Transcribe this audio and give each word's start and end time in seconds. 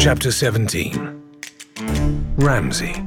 Chapter 0.00 0.32
17 0.32 2.34
Ramsay 2.36 3.06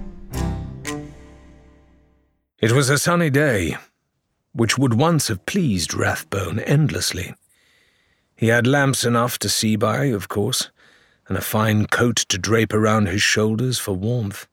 It 2.60 2.72
was 2.72 2.92
a 2.92 3.00
sunny 3.00 3.32
day, 3.32 3.78
which 4.54 4.78
would 4.78 4.94
once 4.94 5.30
have 5.30 5.48
pleased 5.48 5.96
Rathbone 5.96 6.60
endlessly. 6.60 7.34
He 8.36 8.50
had 8.50 8.68
lamps 8.68 9.04
enough 9.04 9.40
to 9.40 9.50
see 9.50 9.76
by, 9.76 10.06
of 10.06 10.30
course, 10.30 10.70
and 11.28 11.36
a 11.36 11.42
fine 11.42 11.88
coat 11.88 12.18
to 12.18 12.38
drape 12.38 12.76
around 12.76 13.08
his 13.08 13.24
shoulders 13.24 13.80
for 13.80 13.94
warmth. 13.94 14.48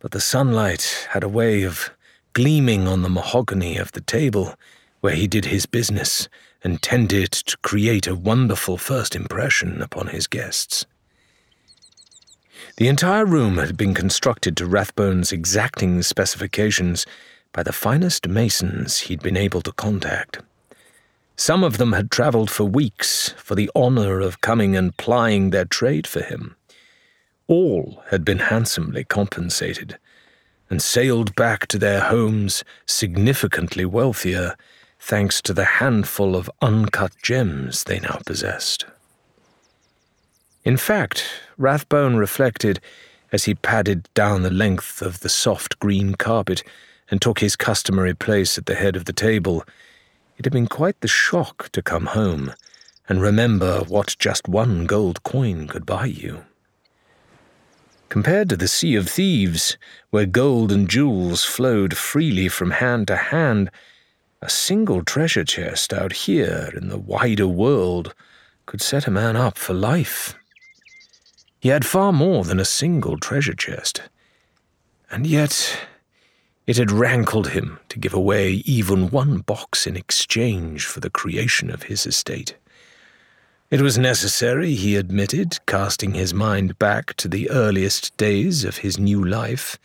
But 0.00 0.10
the 0.10 0.20
sunlight 0.20 1.08
had 1.12 1.24
a 1.24 1.28
way 1.28 1.62
of 1.62 1.88
gleaming 2.34 2.86
on 2.86 3.00
the 3.00 3.08
mahogany 3.08 3.78
of 3.78 3.92
the 3.92 4.02
table 4.02 4.56
where 5.00 5.14
he 5.14 5.26
did 5.26 5.46
his 5.46 5.64
business 5.64 6.28
and 6.62 6.82
tended 6.82 7.32
to 7.32 7.56
create 7.58 8.06
a 8.06 8.14
wonderful 8.14 8.76
first 8.76 9.16
impression 9.16 9.80
upon 9.82 10.08
his 10.08 10.26
guests. 10.26 10.86
The 12.76 12.88
entire 12.88 13.24
room 13.24 13.58
had 13.58 13.76
been 13.76 13.94
constructed 13.94 14.56
to 14.56 14.66
Rathbone's 14.66 15.32
exacting 15.32 16.02
specifications 16.02 17.06
by 17.52 17.62
the 17.62 17.72
finest 17.72 18.28
masons 18.28 19.00
he'd 19.00 19.22
been 19.22 19.36
able 19.36 19.60
to 19.62 19.72
contact. 19.72 20.40
Some 21.36 21.64
of 21.64 21.78
them 21.78 21.94
had 21.94 22.10
travelled 22.10 22.50
for 22.50 22.64
weeks 22.64 23.30
for 23.38 23.54
the 23.54 23.70
honour 23.74 24.20
of 24.20 24.42
coming 24.42 24.76
and 24.76 24.96
plying 24.96 25.50
their 25.50 25.64
trade 25.64 26.06
for 26.06 26.20
him. 26.22 26.56
All 27.46 28.02
had 28.10 28.24
been 28.24 28.38
handsomely 28.38 29.04
compensated 29.04 29.98
and 30.68 30.80
sailed 30.80 31.34
back 31.34 31.66
to 31.68 31.78
their 31.78 32.00
homes 32.00 32.62
significantly 32.86 33.84
wealthier 33.84 34.54
thanks 35.00 35.40
to 35.42 35.52
the 35.52 35.64
handful 35.64 36.36
of 36.36 36.50
uncut 36.60 37.12
gems 37.22 37.84
they 37.84 37.98
now 37.98 38.20
possessed. 38.26 38.84
In 40.64 40.76
fact, 40.76 41.24
Rathbone 41.56 42.16
reflected 42.16 42.80
as 43.32 43.44
he 43.44 43.54
padded 43.54 44.08
down 44.14 44.42
the 44.42 44.50
length 44.50 45.00
of 45.00 45.20
the 45.20 45.28
soft 45.28 45.78
green 45.78 46.14
carpet 46.14 46.62
and 47.10 47.20
took 47.20 47.40
his 47.40 47.56
customary 47.56 48.14
place 48.14 48.58
at 48.58 48.66
the 48.66 48.74
head 48.74 48.94
of 48.94 49.06
the 49.06 49.12
table. 49.12 49.64
It 50.36 50.44
had 50.44 50.52
been 50.52 50.66
quite 50.66 51.00
the 51.00 51.08
shock 51.08 51.70
to 51.72 51.82
come 51.82 52.06
home 52.06 52.52
and 53.08 53.20
remember 53.20 53.80
what 53.88 54.16
just 54.18 54.48
one 54.48 54.86
gold 54.86 55.22
coin 55.22 55.66
could 55.66 55.86
buy 55.86 56.06
you. 56.06 56.44
Compared 58.08 58.48
to 58.48 58.56
the 58.56 58.68
Sea 58.68 58.96
of 58.96 59.08
Thieves, 59.08 59.78
where 60.10 60.26
gold 60.26 60.70
and 60.70 60.88
jewels 60.88 61.44
flowed 61.44 61.96
freely 61.96 62.48
from 62.48 62.72
hand 62.72 63.06
to 63.08 63.16
hand, 63.16 63.70
a 64.42 64.48
single 64.48 65.04
treasure 65.04 65.44
chest 65.44 65.92
out 65.92 66.12
here 66.12 66.72
in 66.74 66.88
the 66.88 66.98
wider 66.98 67.46
world 67.46 68.14
could 68.64 68.80
set 68.80 69.06
a 69.06 69.10
man 69.10 69.36
up 69.36 69.58
for 69.58 69.74
life. 69.74 70.34
He 71.60 71.68
had 71.68 71.84
far 71.84 72.10
more 72.12 72.44
than 72.44 72.58
a 72.58 72.64
single 72.64 73.18
treasure 73.18 73.54
chest, 73.54 74.02
and 75.10 75.26
yet 75.26 75.78
it 76.66 76.78
had 76.78 76.90
rankled 76.90 77.48
him 77.48 77.80
to 77.90 77.98
give 77.98 78.14
away 78.14 78.52
even 78.64 79.10
one 79.10 79.38
box 79.38 79.86
in 79.86 79.96
exchange 79.96 80.86
for 80.86 81.00
the 81.00 81.10
creation 81.10 81.70
of 81.70 81.84
his 81.84 82.06
estate. 82.06 82.56
It 83.70 83.82
was 83.82 83.98
necessary, 83.98 84.74
he 84.74 84.96
admitted, 84.96 85.58
casting 85.66 86.14
his 86.14 86.32
mind 86.32 86.78
back 86.78 87.14
to 87.14 87.28
the 87.28 87.50
earliest 87.50 88.16
days 88.16 88.64
of 88.64 88.78
his 88.78 88.98
new 88.98 89.22
life 89.22 89.78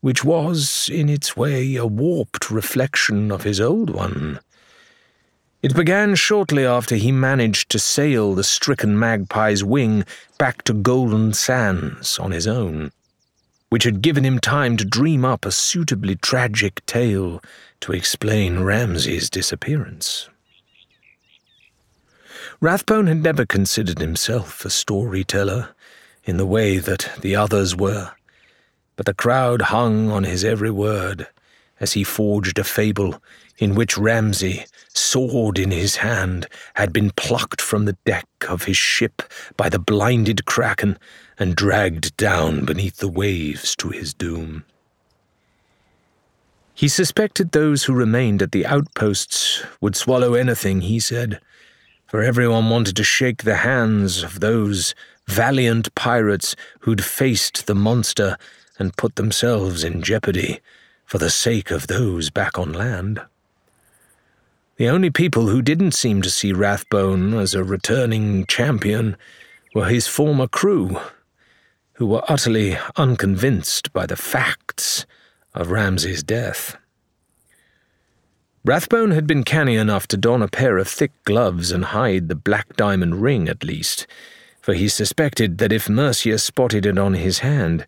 which 0.00 0.24
was, 0.24 0.88
in 0.92 1.08
its 1.08 1.36
way, 1.36 1.76
a 1.76 1.86
warped 1.86 2.50
reflection 2.50 3.30
of 3.30 3.42
his 3.42 3.60
old 3.60 3.90
one. 3.90 4.40
It 5.62 5.74
began 5.74 6.14
shortly 6.14 6.64
after 6.64 6.96
he 6.96 7.10
managed 7.10 7.70
to 7.70 7.78
sail 7.78 8.34
the 8.34 8.44
stricken 8.44 8.98
magpie's 8.98 9.64
wing 9.64 10.04
back 10.38 10.62
to 10.64 10.74
Golden 10.74 11.32
Sands 11.32 12.18
on 12.18 12.30
his 12.30 12.46
own, 12.46 12.92
which 13.68 13.84
had 13.84 14.02
given 14.02 14.24
him 14.24 14.38
time 14.38 14.76
to 14.76 14.84
dream 14.84 15.24
up 15.24 15.44
a 15.44 15.50
suitably 15.50 16.14
tragic 16.14 16.84
tale 16.86 17.42
to 17.80 17.92
explain 17.92 18.60
Ramsay's 18.60 19.28
disappearance. 19.28 20.28
Rathbone 22.60 23.06
had 23.06 23.22
never 23.22 23.44
considered 23.44 23.98
himself 23.98 24.64
a 24.64 24.70
storyteller 24.70 25.70
in 26.24 26.36
the 26.36 26.46
way 26.46 26.78
that 26.78 27.10
the 27.20 27.34
others 27.34 27.74
were 27.74 28.12
but 28.96 29.06
the 29.06 29.14
crowd 29.14 29.62
hung 29.62 30.10
on 30.10 30.24
his 30.24 30.44
every 30.44 30.70
word 30.70 31.26
as 31.78 31.92
he 31.92 32.02
forged 32.02 32.58
a 32.58 32.64
fable 32.64 33.22
in 33.58 33.74
which 33.74 33.96
Ramsay, 33.96 34.64
sword 34.88 35.58
in 35.58 35.70
his 35.70 35.96
hand, 35.96 36.46
had 36.74 36.92
been 36.92 37.10
plucked 37.10 37.60
from 37.60 37.84
the 37.84 37.96
deck 38.04 38.26
of 38.48 38.64
his 38.64 38.76
ship 38.76 39.22
by 39.56 39.68
the 39.68 39.78
blinded 39.78 40.44
kraken 40.44 40.98
and 41.38 41.54
dragged 41.54 42.16
down 42.16 42.64
beneath 42.64 42.96
the 42.96 43.08
waves 43.08 43.76
to 43.76 43.88
his 43.90 44.12
doom. 44.14 44.64
He 46.74 46.88
suspected 46.88 47.52
those 47.52 47.84
who 47.84 47.94
remained 47.94 48.42
at 48.42 48.52
the 48.52 48.66
outposts 48.66 49.64
would 49.80 49.96
swallow 49.96 50.34
anything 50.34 50.82
he 50.82 51.00
said, 51.00 51.40
for 52.06 52.22
everyone 52.22 52.68
wanted 52.68 52.96
to 52.96 53.04
shake 53.04 53.42
the 53.42 53.56
hands 53.56 54.22
of 54.22 54.40
those 54.40 54.94
valiant 55.26 55.94
pirates 55.94 56.54
who'd 56.80 57.02
faced 57.02 57.66
the 57.66 57.74
monster 57.74 58.36
and 58.78 58.96
put 58.96 59.16
themselves 59.16 59.84
in 59.84 60.02
jeopardy 60.02 60.60
for 61.04 61.18
the 61.18 61.30
sake 61.30 61.70
of 61.70 61.86
those 61.86 62.30
back 62.30 62.58
on 62.58 62.72
land. 62.72 63.20
The 64.76 64.88
only 64.88 65.10
people 65.10 65.48
who 65.48 65.62
didn't 65.62 65.92
seem 65.92 66.20
to 66.22 66.30
see 66.30 66.52
Rathbone 66.52 67.34
as 67.34 67.54
a 67.54 67.64
returning 67.64 68.44
champion 68.46 69.16
were 69.74 69.86
his 69.86 70.06
former 70.06 70.46
crew, 70.46 71.00
who 71.94 72.06
were 72.06 72.24
utterly 72.28 72.76
unconvinced 72.96 73.92
by 73.92 74.04
the 74.04 74.16
facts 74.16 75.06
of 75.54 75.70
Ramsay's 75.70 76.22
death. 76.22 76.76
Rathbone 78.66 79.12
had 79.12 79.26
been 79.26 79.44
canny 79.44 79.76
enough 79.76 80.06
to 80.08 80.16
don 80.16 80.42
a 80.42 80.48
pair 80.48 80.76
of 80.76 80.88
thick 80.88 81.12
gloves 81.24 81.70
and 81.70 81.86
hide 81.86 82.28
the 82.28 82.34
black 82.34 82.76
diamond 82.76 83.22
ring 83.22 83.48
at 83.48 83.64
least, 83.64 84.06
for 84.60 84.74
he 84.74 84.88
suspected 84.88 85.58
that 85.58 85.72
if 85.72 85.88
Mercia 85.88 86.36
spotted 86.38 86.84
it 86.84 86.98
on 86.98 87.14
his 87.14 87.38
hand, 87.38 87.86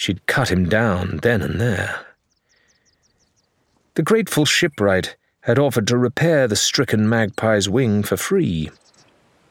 She'd 0.00 0.24
cut 0.24 0.50
him 0.50 0.66
down 0.66 1.18
then 1.18 1.42
and 1.42 1.60
there. 1.60 2.06
The 3.96 4.02
grateful 4.02 4.46
shipwright 4.46 5.14
had 5.42 5.58
offered 5.58 5.86
to 5.88 5.98
repair 5.98 6.48
the 6.48 6.56
stricken 6.56 7.06
magpie's 7.06 7.68
wing 7.68 8.02
for 8.02 8.16
free, 8.16 8.70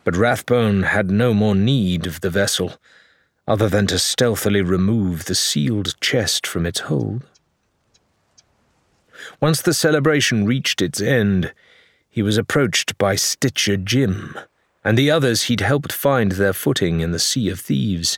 but 0.03 0.17
Rathbone 0.17 0.81
had 0.81 1.11
no 1.11 1.35
more 1.35 1.53
need 1.53 2.07
of 2.07 2.21
the 2.21 2.31
vessel 2.31 2.77
other 3.47 3.69
than 3.69 3.85
to 3.85 3.99
stealthily 3.99 4.63
remove 4.63 5.25
the 5.25 5.35
sealed 5.35 5.93
chest 6.01 6.47
from 6.47 6.65
its 6.65 6.79
hold. 6.79 7.27
Once 9.39 9.61
the 9.61 9.73
celebration 9.75 10.47
reached 10.47 10.81
its 10.81 10.99
end, 10.99 11.53
he 12.09 12.23
was 12.23 12.39
approached 12.39 12.97
by 12.97 13.13
Stitcher 13.13 13.77
Jim 13.77 14.35
and 14.83 14.97
the 14.97 15.11
others 15.11 15.43
he'd 15.43 15.61
helped 15.61 15.93
find 15.93 16.31
their 16.31 16.53
footing 16.53 17.01
in 17.01 17.11
the 17.11 17.19
Sea 17.19 17.49
of 17.49 17.59
Thieves 17.59 18.17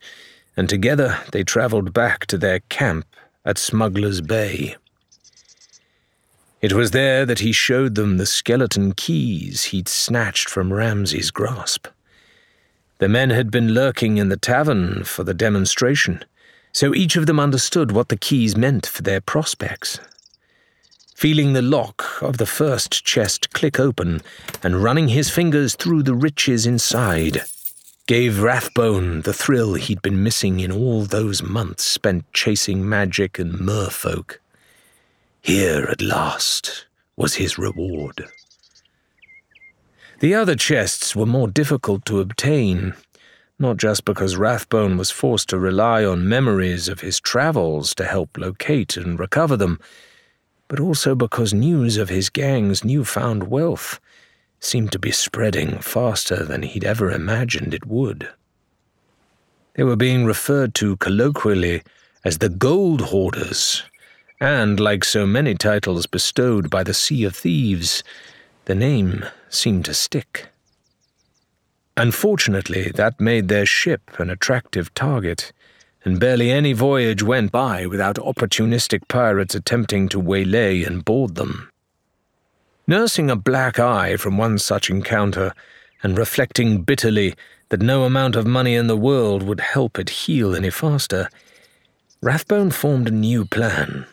and 0.56 0.70
together 0.70 1.20
they 1.32 1.44
travelled 1.44 1.94
back 1.94 2.26
to 2.28 2.38
their 2.38 2.60
camp 2.70 3.06
at 3.46 3.58
Smuggler's 3.58 4.22
Bay. 4.22 4.76
It 6.62 6.74
was 6.74 6.92
there 6.92 7.26
that 7.26 7.40
he 7.40 7.52
showed 7.52 7.96
them 7.96 8.18
the 8.18 8.26
skeleton 8.28 8.94
keys 8.94 9.66
he'd 9.66 9.88
snatched 9.88 10.48
from 10.48 10.72
Ramsay's 10.72 11.32
grasp. 11.32 11.88
The 13.00 13.10
men 13.10 13.32
had 13.32 13.50
been 13.50 13.74
lurking 13.74 14.18
in 14.18 14.30
the 14.30 14.38
tavern 14.38 15.04
for 15.04 15.24
the 15.24 15.34
demonstration, 15.34 16.24
so 16.72 16.94
each 16.94 17.16
of 17.16 17.26
them 17.26 17.40
understood 17.40 17.92
what 17.92 18.10
the 18.10 18.18
keys 18.18 18.56
meant 18.56 18.86
for 18.86 19.02
their 19.02 19.22
prospects. 19.22 20.00
Feeling 21.16 21.54
the 21.54 21.64
lock 21.64 22.22
of 22.22 22.38
the 22.38 22.46
first 22.46 23.04
chest 23.04 23.54
click 23.54 23.80
open 23.80 24.22
and 24.62 24.84
running 24.84 25.08
his 25.08 25.32
fingers 25.32 25.76
through 25.76 26.04
the 26.04 26.16
riches 26.16 26.68
inside, 26.68 27.42
gave 28.12 28.44
Rathbone 28.44 29.22
the 29.22 29.32
thrill 29.32 29.76
he'd 29.76 30.02
been 30.02 30.22
missing 30.22 30.60
in 30.60 30.70
all 30.70 31.04
those 31.04 31.42
months 31.42 31.86
spent 31.86 32.26
chasing 32.34 32.90
magic 32.90 33.40
and 33.40 33.54
merfolk. 33.54 34.36
Here 35.42 35.86
at 35.90 36.02
last 36.02 36.88
was 37.16 37.36
his 37.36 37.58
reward. 37.58 38.26
The 40.20 40.36
other 40.36 40.58
chests 40.58 41.16
were 41.16 41.26
more 41.26 41.48
difficult 41.48 42.04
to 42.08 42.20
obtain, 42.20 42.96
not 43.58 43.78
just 43.78 44.04
because 44.04 44.36
Rathbone 44.36 44.98
was 44.98 45.10
forced 45.10 45.48
to 45.48 45.58
rely 45.58 46.04
on 46.04 46.28
memories 46.28 46.90
of 46.90 47.00
his 47.00 47.18
travels 47.18 47.96
to 47.96 48.04
help 48.04 48.38
locate 48.38 48.98
and 48.98 49.18
recover 49.18 49.56
them, 49.56 49.80
but 50.68 50.82
also 50.82 51.16
because 51.16 51.54
news 51.54 51.96
of 51.96 52.10
his 52.10 52.30
gang's 52.30 52.84
newfound 52.84 53.48
wealth 53.50 54.02
seemed 54.62 54.92
to 54.92 55.00
be 55.00 55.12
spreading 55.12 55.80
faster 55.80 56.46
than 56.46 56.62
he'd 56.62 56.86
ever 56.86 57.12
imagined 57.12 57.74
it 57.74 57.86
would. 57.86 58.30
They 59.74 59.84
were 59.84 59.96
being 59.96 60.24
referred 60.24 60.76
to 60.76 60.98
colloquially 60.98 61.82
as 62.24 62.38
the 62.38 62.50
Gold 62.50 63.02
Hoarders, 63.02 63.84
and 64.40 64.80
like 64.80 65.04
so 65.04 65.26
many 65.26 65.56
titles 65.56 66.06
bestowed 66.06 66.70
by 66.70 66.84
the 66.84 66.94
Sea 66.94 67.24
of 67.24 67.36
Thieves, 67.36 68.04
the 68.66 68.76
name 68.76 69.26
seemed 69.50 69.86
to 69.86 69.94
stick. 69.94 70.50
Unfortunately, 71.98 72.92
that 72.96 73.20
made 73.20 73.48
their 73.48 73.66
ship 73.66 74.20
an 74.20 74.30
attractive 74.30 74.94
target, 74.94 75.52
and 76.04 76.20
barely 76.20 76.52
any 76.52 76.74
voyage 76.74 77.24
went 77.24 77.52
by 77.52 77.86
without 77.88 78.18
opportunistic 78.18 79.08
pirates 79.08 79.56
attempting 79.56 80.08
to 80.10 80.20
waylay 80.20 80.84
and 80.84 81.06
board 81.06 81.36
them. 81.36 81.71
Nursing 82.92 83.32
a 83.32 83.38
black 83.38 83.80
eye 83.80 84.18
from 84.18 84.38
one 84.38 84.60
such 84.60 84.90
encounter, 84.90 85.54
and 86.04 86.18
reflecting 86.18 86.82
bitterly 86.82 87.36
that 87.70 87.82
no 87.82 88.04
amount 88.04 88.36
of 88.36 88.46
money 88.46 88.76
in 88.76 88.88
the 88.88 88.98
world 88.98 89.44
would 89.44 89.62
help 89.62 89.98
it 89.98 90.10
heal 90.10 90.54
any 90.54 90.70
faster, 90.70 91.30
Rathbone 92.22 92.70
formed 92.70 93.08
a 93.08 93.12
new 93.12 93.46
plan. 93.46 94.06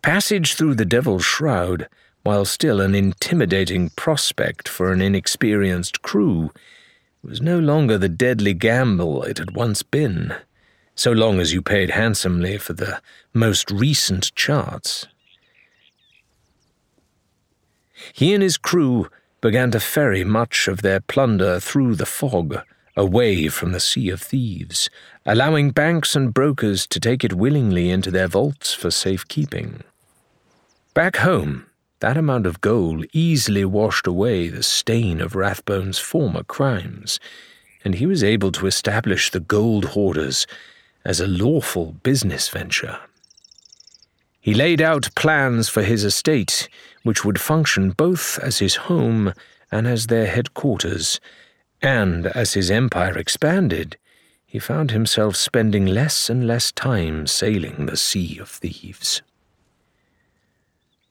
Passage 0.00 0.54
through 0.54 0.76
the 0.76 0.84
Devil's 0.84 1.24
Shroud, 1.24 1.88
while 2.22 2.44
still 2.44 2.80
an 2.80 2.94
intimidating 2.94 3.90
prospect 3.96 4.68
for 4.68 4.92
an 4.92 5.02
inexperienced 5.02 6.02
crew, 6.02 6.52
was 7.20 7.42
no 7.42 7.58
longer 7.58 7.98
the 7.98 8.08
deadly 8.08 8.54
gamble 8.54 9.24
it 9.24 9.38
had 9.38 9.56
once 9.56 9.82
been, 9.82 10.36
so 10.94 11.10
long 11.10 11.40
as 11.40 11.52
you 11.52 11.62
paid 11.62 11.90
handsomely 11.90 12.58
for 12.58 12.74
the 12.74 13.02
most 13.32 13.72
recent 13.72 14.32
charts. 14.36 15.08
He 18.12 18.34
and 18.34 18.42
his 18.42 18.56
crew 18.56 19.08
began 19.40 19.70
to 19.72 19.80
ferry 19.80 20.24
much 20.24 20.68
of 20.68 20.82
their 20.82 21.00
plunder 21.00 21.60
through 21.60 21.96
the 21.96 22.06
fog, 22.06 22.62
away 22.96 23.48
from 23.48 23.72
the 23.72 23.80
Sea 23.80 24.10
of 24.10 24.22
Thieves, 24.22 24.88
allowing 25.26 25.70
banks 25.70 26.14
and 26.14 26.32
brokers 26.32 26.86
to 26.88 27.00
take 27.00 27.24
it 27.24 27.34
willingly 27.34 27.90
into 27.90 28.10
their 28.10 28.28
vaults 28.28 28.72
for 28.72 28.90
safekeeping. 28.90 29.82
Back 30.94 31.16
home, 31.16 31.66
that 32.00 32.16
amount 32.16 32.46
of 32.46 32.60
gold 32.60 33.06
easily 33.12 33.64
washed 33.64 34.06
away 34.06 34.48
the 34.48 34.62
stain 34.62 35.20
of 35.20 35.34
Rathbone's 35.34 35.98
former 35.98 36.44
crimes, 36.44 37.18
and 37.84 37.96
he 37.96 38.06
was 38.06 38.22
able 38.22 38.52
to 38.52 38.66
establish 38.66 39.30
the 39.30 39.40
gold 39.40 39.86
hoarders 39.86 40.46
as 41.04 41.20
a 41.20 41.26
lawful 41.26 41.96
business 42.02 42.48
venture. 42.48 42.98
He 44.40 44.54
laid 44.54 44.80
out 44.80 45.14
plans 45.14 45.68
for 45.68 45.82
his 45.82 46.04
estate, 46.04 46.68
which 47.04 47.24
would 47.24 47.40
function 47.40 47.90
both 47.90 48.38
as 48.40 48.58
his 48.58 48.74
home 48.74 49.32
and 49.70 49.86
as 49.86 50.08
their 50.08 50.26
headquarters, 50.26 51.20
and 51.80 52.26
as 52.28 52.54
his 52.54 52.70
empire 52.70 53.16
expanded, 53.16 53.96
he 54.44 54.58
found 54.58 54.90
himself 54.90 55.36
spending 55.36 55.86
less 55.86 56.28
and 56.30 56.46
less 56.46 56.72
time 56.72 57.26
sailing 57.26 57.86
the 57.86 57.96
Sea 57.96 58.38
of 58.38 58.48
Thieves. 58.48 59.22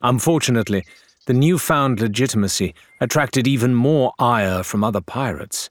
Unfortunately, 0.01 0.83
the 1.25 1.33
newfound 1.33 2.01
legitimacy 2.01 2.73
attracted 2.99 3.47
even 3.47 3.73
more 3.73 4.13
ire 4.19 4.63
from 4.63 4.83
other 4.83 5.01
pirates, 5.01 5.69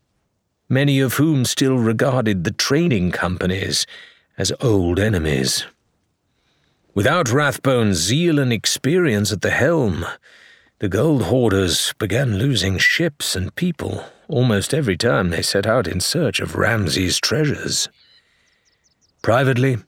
many 0.69 1.01
of 1.01 1.15
whom 1.15 1.45
still 1.45 1.77
regarded 1.77 2.45
the 2.45 2.51
trading 2.53 3.11
companies 3.11 3.87
as 4.39 4.53
old 4.61 4.99
enemies. 4.99 5.67
Without 6.95 7.33
Rathbone's 7.33 7.97
zeal 7.97 8.39
and 8.39 8.53
experience 8.53 9.33
at 9.33 9.41
the 9.41 9.51
helm, 9.51 10.05
the 10.79 10.91
gold 10.91 11.23
hoarders 11.23 11.95
began 11.99 12.37
losing 12.37 12.77
ships 12.77 13.35
and 13.35 13.55
people 13.55 14.05
almost 14.29 14.75
every 14.75 14.99
time 14.99 15.31
they 15.31 15.41
set 15.41 15.67
out 15.67 15.89
in 15.89 16.01
search 16.01 16.39
of 16.39 16.55
Ramsay's 16.55 17.19
treasures. 17.19 17.89
Privately, 19.23 19.79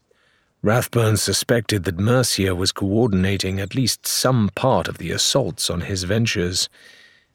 Rathbone 0.62 1.18
suspected 1.18 1.84
that 1.84 1.98
Mercia 1.98 2.54
was 2.54 2.72
coordinating 2.72 3.60
at 3.60 3.74
least 3.74 4.06
some 4.06 4.48
part 4.54 4.88
of 4.88 4.96
the 4.96 5.10
assaults 5.10 5.68
on 5.68 5.82
his 5.82 6.04
ventures, 6.04 6.70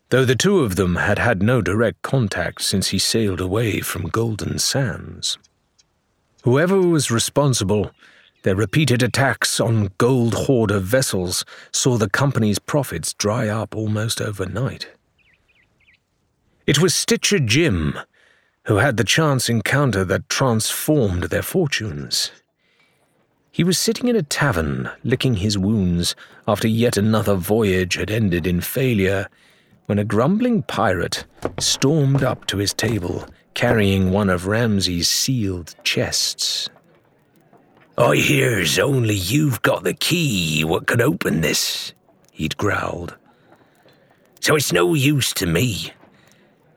though 0.09 0.25
the 0.25 0.35
two 0.35 0.61
of 0.61 0.77
them 0.77 0.95
had 0.95 1.19
had 1.19 1.43
no 1.43 1.61
direct 1.61 2.01
contact 2.01 2.63
since 2.63 2.87
he 2.87 2.97
sailed 2.97 3.39
away 3.39 3.81
from 3.81 4.09
Golden 4.09 4.57
Sands. 4.57 5.37
Whoever 6.41 6.81
was 6.81 7.11
responsible 7.11 7.91
their 8.43 8.55
repeated 8.55 9.03
attacks 9.03 9.59
on 9.59 9.91
gold 9.97 10.33
hoarder 10.33 10.79
vessels 10.79 11.43
saw 11.71 11.97
the 11.97 12.09
company's 12.09 12.59
profits 12.59 13.13
dry 13.13 13.47
up 13.47 13.75
almost 13.75 14.21
overnight. 14.21 14.87
It 16.65 16.79
was 16.79 16.93
Stitcher 16.93 17.39
Jim 17.39 17.97
who 18.69 18.75
had 18.75 18.97
the 18.97 19.03
chance 19.03 19.49
encounter 19.49 20.05
that 20.05 20.29
transformed 20.29 21.23
their 21.23 21.41
fortunes. 21.41 22.31
He 23.51 23.63
was 23.63 23.79
sitting 23.79 24.07
in 24.07 24.15
a 24.15 24.21
tavern, 24.21 24.91
licking 25.03 25.37
his 25.37 25.57
wounds 25.57 26.15
after 26.47 26.67
yet 26.67 26.95
another 26.95 27.33
voyage 27.33 27.95
had 27.95 28.11
ended 28.11 28.45
in 28.45 28.61
failure, 28.61 29.27
when 29.87 29.97
a 29.97 30.05
grumbling 30.05 30.61
pirate 30.61 31.25
stormed 31.59 32.21
up 32.21 32.45
to 32.45 32.57
his 32.57 32.73
table, 32.73 33.25
carrying 33.55 34.11
one 34.11 34.29
of 34.29 34.45
Ramsay's 34.45 35.09
sealed 35.09 35.73
chests. 35.83 36.69
I 37.99 38.15
hears 38.15 38.79
only 38.79 39.13
you've 39.13 39.61
got 39.61 39.83
the 39.83 39.93
key 39.93 40.63
what 40.63 40.87
can 40.87 41.01
open 41.01 41.41
this, 41.41 41.93
he'd 42.31 42.55
growled. 42.55 43.17
So 44.39 44.55
it's 44.55 44.71
no 44.71 44.93
use 44.93 45.33
to 45.33 45.45
me. 45.45 45.91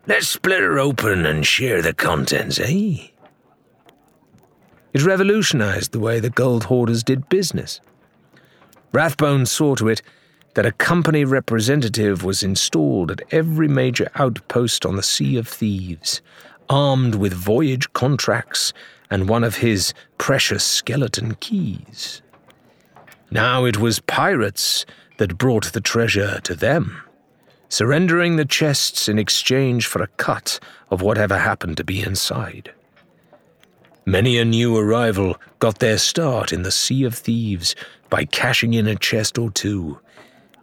Let's 0.08 0.26
split 0.26 0.62
her 0.62 0.80
open 0.80 1.24
and 1.24 1.46
share 1.46 1.80
the 1.80 1.94
contents, 1.94 2.58
eh? 2.58 3.06
It 4.92 5.04
revolutionized 5.04 5.92
the 5.92 6.00
way 6.00 6.18
the 6.18 6.28
gold 6.28 6.64
hoarders 6.64 7.04
did 7.04 7.28
business. 7.28 7.80
Rathbone 8.90 9.46
saw 9.46 9.76
to 9.76 9.88
it 9.88 10.02
that 10.54 10.66
a 10.66 10.72
company 10.72 11.24
representative 11.24 12.24
was 12.24 12.42
installed 12.42 13.12
at 13.12 13.22
every 13.30 13.68
major 13.68 14.10
outpost 14.16 14.84
on 14.84 14.96
the 14.96 15.04
Sea 15.04 15.36
of 15.36 15.46
Thieves, 15.46 16.20
armed 16.68 17.14
with 17.14 17.32
voyage 17.32 17.92
contracts 17.92 18.72
and 19.12 19.28
one 19.28 19.44
of 19.44 19.56
his 19.56 19.92
precious 20.16 20.64
skeleton 20.64 21.34
keys. 21.34 22.22
Now 23.30 23.66
it 23.66 23.76
was 23.76 24.00
pirates 24.00 24.86
that 25.18 25.36
brought 25.36 25.74
the 25.74 25.82
treasure 25.82 26.40
to 26.44 26.54
them, 26.54 27.02
surrendering 27.68 28.36
the 28.36 28.46
chests 28.46 29.10
in 29.10 29.18
exchange 29.18 29.86
for 29.86 30.02
a 30.02 30.14
cut 30.16 30.58
of 30.90 31.02
whatever 31.02 31.36
happened 31.36 31.76
to 31.76 31.84
be 31.84 32.00
inside. 32.00 32.72
Many 34.06 34.38
a 34.38 34.46
new 34.46 34.78
arrival 34.78 35.36
got 35.58 35.80
their 35.80 35.98
start 35.98 36.50
in 36.50 36.62
the 36.62 36.70
Sea 36.70 37.04
of 37.04 37.14
Thieves 37.14 37.76
by 38.08 38.24
cashing 38.24 38.72
in 38.72 38.86
a 38.86 38.96
chest 38.96 39.36
or 39.36 39.50
two, 39.50 40.00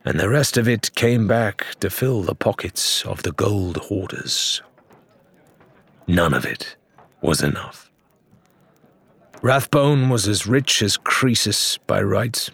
and 0.03 0.19
the 0.19 0.27
rest 0.27 0.57
of 0.57 0.67
it 0.67 0.95
came 0.95 1.27
back 1.27 1.67
to 1.81 1.91
fill 1.91 2.23
the 2.23 2.33
pockets 2.33 3.05
of 3.05 3.21
the 3.21 3.31
gold 3.31 3.77
hoarders. 3.77 4.63
None 6.07 6.33
of 6.33 6.45
it 6.45 6.75
was 7.21 7.43
enough. 7.43 7.88
Rathbone 9.41 10.09
was 10.09 10.27
as 10.27 10.45
rich 10.45 10.81
as 10.81 10.97
Croesus 10.97 11.77
by 11.87 12.01
rights. 12.01 12.51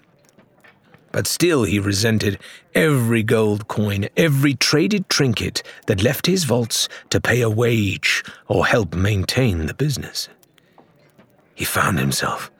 But 1.11 1.25
still 1.25 1.63
he 1.63 1.79
resented 1.79 2.37
every 2.75 3.23
gold 3.23 3.67
coin, 3.67 4.07
every 4.15 4.53
traded 4.53 5.09
trinket 5.09 5.63
that 5.87 6.03
left 6.03 6.27
his 6.27 6.43
vaults 6.43 6.87
to 7.09 7.19
pay 7.19 7.41
a 7.41 7.49
wage 7.49 8.23
or 8.47 8.67
help 8.67 8.93
maintain 8.93 9.65
the 9.65 9.73
business. 9.73 10.29
He 11.55 11.65
found 11.65 11.97
himself 11.97 12.51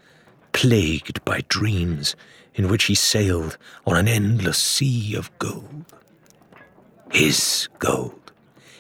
plagued 0.54 1.24
by 1.24 1.42
dreams 1.48 2.16
in 2.56 2.68
which 2.68 2.86
he 2.86 2.96
sailed 2.96 3.58
on 3.86 3.96
an 3.96 4.08
endless 4.08 4.58
sea 4.58 5.16
of 5.16 5.38
gold. 5.38 5.86
His 7.12 7.68
gold, 7.78 8.32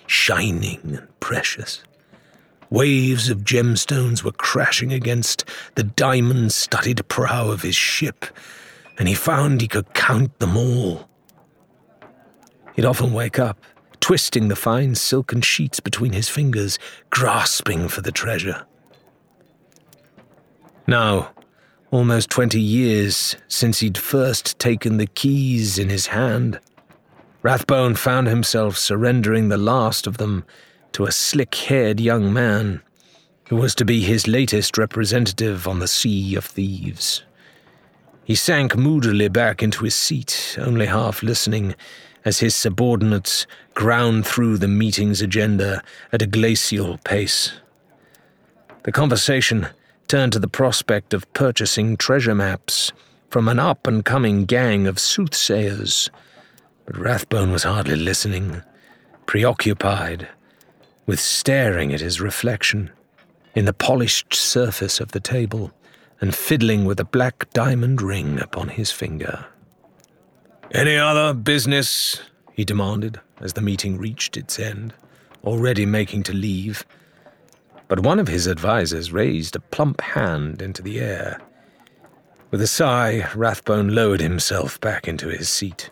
shining 0.07 0.79
and 0.83 1.19
precious 1.19 1.83
Waves 2.69 3.29
of 3.29 3.43
gemstones 3.43 4.23
were 4.23 4.31
crashing 4.31 4.91
against 4.91 5.45
the 5.75 5.83
diamond 5.83 6.51
studded 6.51 7.07
prow 7.07 7.49
of 7.49 7.61
his 7.61 7.75
ship, 7.75 8.25
and 8.97 9.07
he 9.07 9.13
found 9.13 9.61
he 9.61 9.67
could 9.67 9.93
count 9.93 10.39
them 10.39 10.57
all. 10.57 11.07
He'd 12.75 12.85
often 12.85 13.13
wake 13.13 13.39
up, 13.39 13.61
twisting 13.99 14.47
the 14.47 14.55
fine 14.55 14.95
silken 14.95 15.41
sheets 15.41 15.79
between 15.79 16.13
his 16.13 16.27
fingers, 16.27 16.77
grasping 17.09 17.87
for 17.87 18.01
the 18.01 18.11
treasure. 18.11 18.65
Now, 20.87 21.31
almost 21.91 22.29
twenty 22.29 22.61
years 22.61 23.35
since 23.47 23.79
he'd 23.79 23.97
first 23.97 24.59
taken 24.59 24.97
the 24.97 25.07
keys 25.07 25.79
in 25.79 25.89
his 25.89 26.07
hand, 26.07 26.59
Rathbone 27.41 27.95
found 27.95 28.27
himself 28.27 28.77
surrendering 28.77 29.49
the 29.49 29.57
last 29.57 30.07
of 30.07 30.17
them 30.17 30.45
to 30.95 31.03
a 31.03 31.11
slick 31.11 31.53
haired 31.53 31.99
young 31.99 32.31
man 32.31 32.81
who 33.49 33.57
was 33.57 33.75
to 33.75 33.83
be 33.83 33.99
his 33.99 34.29
latest 34.29 34.77
representative 34.77 35.67
on 35.67 35.79
the 35.79 35.89
Sea 35.89 36.35
of 36.35 36.45
Thieves. 36.45 37.21
He 38.23 38.33
sank 38.33 38.77
moodily 38.77 39.27
back 39.27 39.61
into 39.61 39.83
his 39.83 39.93
seat, 39.93 40.57
only 40.57 40.85
half 40.85 41.21
listening, 41.21 41.75
as 42.23 42.39
his 42.39 42.55
subordinates 42.55 43.45
ground 43.73 44.25
through 44.25 44.57
the 44.57 44.69
meeting's 44.69 45.21
agenda 45.21 45.83
at 46.13 46.21
a 46.21 46.27
glacial 46.27 46.97
pace. 46.99 47.51
The 48.83 48.93
conversation 48.93 49.67
turned 50.07 50.31
to 50.31 50.39
the 50.39 50.47
prospect 50.47 51.13
of 51.13 51.31
purchasing 51.33 51.97
treasure 51.97 52.35
maps 52.35 52.93
from 53.29 53.49
an 53.49 53.59
up 53.59 53.85
and 53.85 54.05
coming 54.05 54.45
gang 54.45 54.87
of 54.87 54.97
soothsayers, 54.97 56.09
but 56.85 56.97
Rathbone 56.97 57.51
was 57.51 57.63
hardly 57.63 57.97
listening, 57.97 58.61
preoccupied 59.25 60.29
with 61.05 61.19
staring 61.19 61.93
at 61.93 62.01
his 62.01 62.19
reflection 62.19 62.89
in 63.53 63.65
the 63.65 63.73
polished 63.73 64.33
surface 64.33 64.99
of 64.99 65.11
the 65.11 65.19
table 65.19 65.71
and 66.21 66.35
fiddling 66.35 66.85
with 66.85 66.99
a 66.99 67.05
black 67.05 67.51
diamond 67.53 68.01
ring 68.01 68.39
upon 68.39 68.69
his 68.69 68.91
finger. 68.91 69.45
Any 70.71 70.97
other 70.97 71.33
business? 71.33 72.21
he 72.53 72.63
demanded 72.65 73.19
as 73.41 73.53
the 73.53 73.61
meeting 73.61 73.97
reached 73.97 74.37
its 74.37 74.59
end, 74.59 74.93
already 75.43 75.85
making 75.85 76.23
to 76.23 76.33
leave. 76.33 76.85
But 77.87 77.99
one 77.99 78.19
of 78.19 78.27
his 78.27 78.47
advisers 78.47 79.11
raised 79.11 79.55
a 79.55 79.59
plump 79.59 80.01
hand 80.01 80.61
into 80.61 80.81
the 80.81 80.99
air. 80.99 81.39
With 82.49 82.61
a 82.61 82.67
sigh, 82.67 83.29
Rathbone 83.35 83.89
lowered 83.89 84.21
himself 84.21 84.79
back 84.79 85.07
into 85.07 85.27
his 85.27 85.49
seat. 85.49 85.89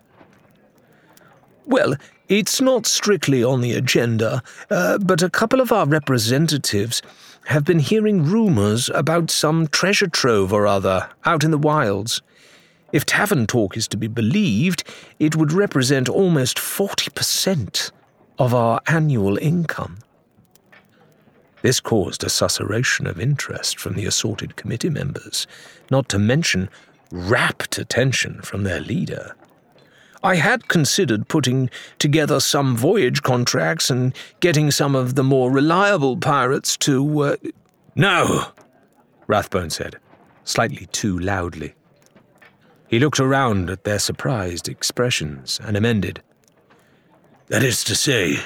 Well, 1.65 1.96
it's 2.27 2.60
not 2.60 2.86
strictly 2.86 3.43
on 3.43 3.62
the 3.62 3.74
agenda, 3.74 4.41
uh, 4.70 4.98
but 4.98 5.22
a 5.22 5.29
couple 5.29 5.62
of 5.62 5.72
our 5.72 5.86
representatives 5.86 7.01
have 7.46 7.63
been 7.63 7.79
hearing 7.79 8.24
rumours 8.24 8.89
about 8.93 9.29
some 9.29 9.67
treasure 9.67 10.08
trove 10.08 10.53
or 10.53 10.65
other 10.67 11.10
out 11.25 11.43
in 11.43 11.51
the 11.51 11.58
wilds. 11.58 12.22
If 12.91 13.05
tavern 13.05 13.48
talk 13.48 13.75
is 13.75 13.88
to 13.89 13.98
be 13.98 14.08
believed, 14.08 14.84
it 15.20 15.36
would 15.36 15.51
represent 15.51 16.10
almost 16.10 16.58
40% 16.58 17.91
of 18.38 18.53
our 18.53 18.82
annual 18.88 19.38
income. 19.38 20.00
This 21.62 21.79
caused 21.79 22.24
a 22.24 22.27
susurration 22.27 23.10
of 23.10 23.20
interest 23.20 23.79
from 23.79 23.93
the 23.93 24.05
assorted 24.05 24.58
committee 24.58 24.89
members, 24.89 25.48
not 25.89 26.10
to 26.10 26.20
mention 26.20 26.70
rapt 27.12 27.77
attention 27.77 28.41
from 28.41 28.63
their 28.63 28.82
leader. 28.82 29.36
I 30.24 30.36
had 30.36 30.70
considered 30.70 31.27
putting 31.27 31.70
together 32.00 32.39
some 32.39 32.77
voyage 32.77 33.22
contracts 33.24 33.89
and 33.89 34.15
getting 34.39 34.72
some 34.72 34.96
of 34.96 35.15
the 35.15 35.24
more 35.24 35.51
reliable 35.51 36.15
pirates 36.15 36.77
to. 36.77 37.20
Uh... 37.20 37.36
No, 37.96 38.46
Rathbone 39.27 39.70
said, 39.70 39.98
slightly 40.46 40.86
too 40.88 41.20
loudly. 41.20 41.75
He 42.88 43.00
looked 43.00 43.20
around 43.20 43.70
at 43.70 43.84
their 43.84 44.00
surprised 44.00 44.70
expressions 44.70 45.60
and 45.62 45.75
amended. 45.75 46.22
That 47.48 47.63
is 47.63 47.84
to 47.86 47.96
say, 47.96 48.38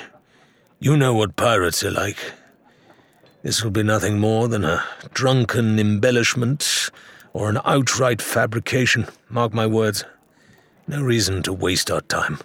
you 0.80 0.98
know 0.98 1.14
what 1.14 1.36
pirates 1.36 1.84
are 1.84 1.92
like. 1.92 2.18
This 3.44 3.64
will 3.64 3.72
be 3.72 3.84
nothing 3.84 4.20
more 4.20 4.48
than 4.48 4.66
a 4.66 4.84
drunken 5.14 5.80
embellishment 5.80 6.90
or 7.34 7.50
an 7.50 7.60
outright 7.66 8.22
fabrication, 8.22 9.08
mark 9.30 9.54
my 9.54 9.68
words. 9.68 10.04
No 10.90 11.02
reason 11.02 11.44
to 11.44 11.52
waste 11.52 11.92
our 11.92 12.00
time. 12.00 12.40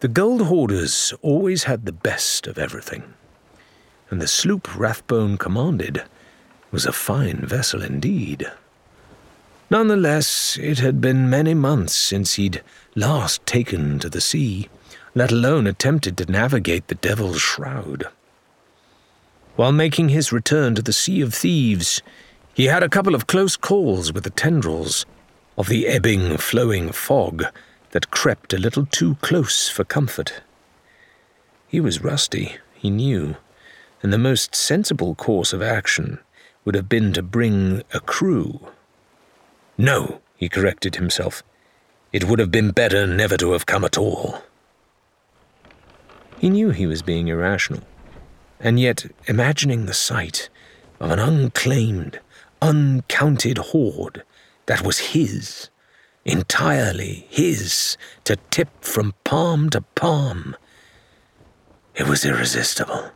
The 0.00 0.08
gold 0.08 0.42
hoarders 0.42 1.12
always 1.20 1.64
had 1.64 1.84
the 1.84 1.92
best 1.92 2.46
of 2.46 2.56
everything, 2.56 3.14
and 4.08 4.22
the 4.22 4.26
sloop 4.26 4.74
Rathbone 4.74 5.36
commanded 5.36 6.04
was 6.70 6.86
a 6.86 6.92
fine 6.92 7.40
vessel 7.44 7.82
indeed. 7.82 8.50
Nonetheless, 9.68 10.56
it 10.58 10.78
had 10.78 10.98
been 10.98 11.28
many 11.28 11.52
months 11.52 11.94
since 11.94 12.34
he'd 12.34 12.62
last 12.94 13.44
taken 13.44 13.98
to 13.98 14.08
the 14.08 14.22
sea, 14.22 14.70
let 15.14 15.30
alone 15.30 15.66
attempted 15.66 16.16
to 16.16 16.32
navigate 16.32 16.88
the 16.88 16.94
Devil's 16.94 17.42
Shroud. 17.42 18.08
While 19.56 19.72
making 19.72 20.08
his 20.08 20.32
return 20.32 20.74
to 20.74 20.82
the 20.82 20.94
Sea 20.94 21.20
of 21.20 21.34
Thieves, 21.34 22.00
he 22.54 22.64
had 22.66 22.82
a 22.82 22.88
couple 22.88 23.14
of 23.14 23.26
close 23.26 23.58
calls 23.58 24.10
with 24.10 24.24
the 24.24 24.30
tendrils 24.30 25.04
of 25.58 25.66
the 25.66 25.88
ebbing, 25.88 26.36
flowing 26.36 26.92
fog 26.92 27.44
that 27.90 28.12
crept 28.12 28.52
a 28.52 28.58
little 28.58 28.86
too 28.86 29.16
close 29.16 29.68
for 29.68 29.82
comfort. 29.82 30.40
He 31.66 31.80
was 31.80 32.00
rusty, 32.00 32.58
he 32.74 32.90
knew, 32.90 33.36
and 34.00 34.12
the 34.12 34.18
most 34.18 34.54
sensible 34.54 35.16
course 35.16 35.52
of 35.52 35.60
action 35.60 36.20
would 36.64 36.76
have 36.76 36.88
been 36.88 37.12
to 37.12 37.22
bring 37.22 37.82
a 37.92 37.98
crew. 37.98 38.68
No, 39.76 40.20
he 40.36 40.48
corrected 40.48 40.94
himself. 40.94 41.42
It 42.12 42.24
would 42.24 42.38
have 42.38 42.52
been 42.52 42.70
better 42.70 43.04
never 43.04 43.36
to 43.38 43.50
have 43.50 43.66
come 43.66 43.84
at 43.84 43.98
all. 43.98 44.42
He 46.38 46.50
knew 46.50 46.70
he 46.70 46.86
was 46.86 47.02
being 47.02 47.26
irrational, 47.26 47.82
and 48.60 48.78
yet 48.78 49.06
imagining 49.26 49.86
the 49.86 49.94
sight 49.94 50.50
of 51.00 51.10
an 51.10 51.18
unclaimed, 51.18 52.20
uncounted 52.62 53.58
hoard 53.58 54.22
that 54.68 54.84
was 54.84 54.98
his, 54.98 55.70
entirely 56.26 57.26
his, 57.30 57.96
to 58.24 58.36
tip 58.50 58.68
from 58.84 59.14
palm 59.24 59.70
to 59.70 59.80
palm. 59.80 60.54
It 61.94 62.06
was 62.06 62.26
irresistible. 62.26 63.10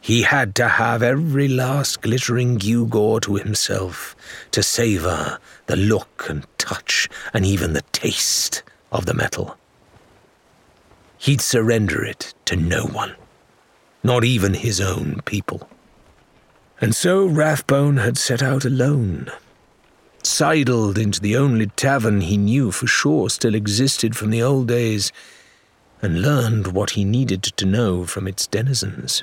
He 0.00 0.22
had 0.22 0.54
to 0.54 0.68
have 0.68 1.02
every 1.02 1.48
last 1.48 2.00
glittering 2.00 2.58
gewgaw 2.58 3.20
to 3.22 3.34
himself 3.34 4.16
to 4.52 4.62
savour 4.62 5.38
the 5.66 5.76
look 5.76 6.26
and 6.30 6.46
touch 6.56 7.10
and 7.34 7.44
even 7.44 7.74
the 7.74 7.84
taste 7.92 8.62
of 8.90 9.04
the 9.04 9.14
metal. 9.14 9.58
He'd 11.18 11.42
surrender 11.42 12.02
it 12.02 12.32
to 12.46 12.56
no 12.56 12.86
one, 12.86 13.16
not 14.02 14.24
even 14.24 14.54
his 14.54 14.80
own 14.80 15.20
people. 15.26 15.68
And 16.80 16.94
so 16.94 17.26
Rathbone 17.26 17.98
had 17.98 18.16
set 18.16 18.42
out 18.42 18.64
alone 18.64 19.30
sidled 20.26 20.98
into 20.98 21.20
the 21.20 21.36
only 21.36 21.66
tavern 21.66 22.20
he 22.20 22.36
knew 22.36 22.70
for 22.70 22.86
sure 22.86 23.30
still 23.30 23.54
existed 23.54 24.16
from 24.16 24.30
the 24.30 24.42
old 24.42 24.68
days, 24.68 25.12
and 26.02 26.22
learned 26.22 26.68
what 26.68 26.90
he 26.90 27.04
needed 27.04 27.42
to 27.42 27.64
know 27.64 28.04
from 28.04 28.28
its 28.28 28.46
denizens. 28.46 29.22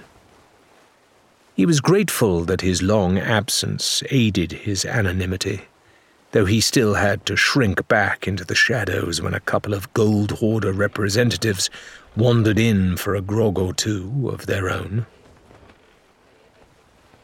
He 1.56 1.66
was 1.66 1.82
grateful 1.82 2.46
that 2.46 2.62
his 2.62 2.82
long 2.82 3.20
absence 3.20 4.02
aided 4.10 4.52
his 4.52 4.86
anonymity, 4.86 5.62
though 6.32 6.46
he 6.46 6.60
still 6.62 6.96
had 6.96 7.26
to 7.28 7.36
shrink 7.36 7.88
back 7.88 8.28
into 8.28 8.44
the 8.44 8.56
shadows 8.56 9.22
when 9.22 9.36
a 9.36 9.40
couple 9.40 9.74
of 9.76 9.94
gold 9.94 10.32
hoarder 10.32 10.74
representatives 10.74 11.70
wandered 12.16 12.58
in 12.58 12.98
for 12.98 13.14
a 13.14 13.22
grog 13.22 13.60
or 13.60 13.74
two 13.74 14.30
of 14.34 14.48
their 14.48 14.68
own. 14.68 15.06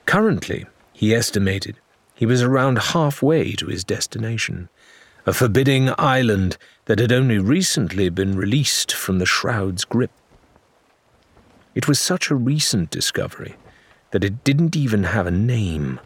Currently, 0.06 0.68
he 0.94 1.16
estimated, 1.16 1.76
he 2.20 2.26
was 2.26 2.42
around 2.42 2.78
halfway 2.78 3.54
to 3.54 3.68
his 3.68 3.86
destination, 3.86 4.68
a 5.26 5.32
forbidding 5.32 5.90
island 5.98 6.58
that 6.84 7.00
had 7.00 7.14
only 7.14 7.40
recently 7.40 8.10
been 8.10 8.36
released 8.36 8.92
from 8.92 9.20
the 9.20 9.26
shroud's 9.26 9.86
grip. 9.86 10.12
It 11.76 11.88
was 11.88 11.98
such 11.98 12.30
a 12.30 12.36
recent 12.36 12.90
discovery 12.90 13.56
that 14.12 14.26
it 14.26 14.44
didn't 14.44 14.76
even 14.76 15.06
have 15.06 15.28
a 15.28 15.32
name, 15.32 15.98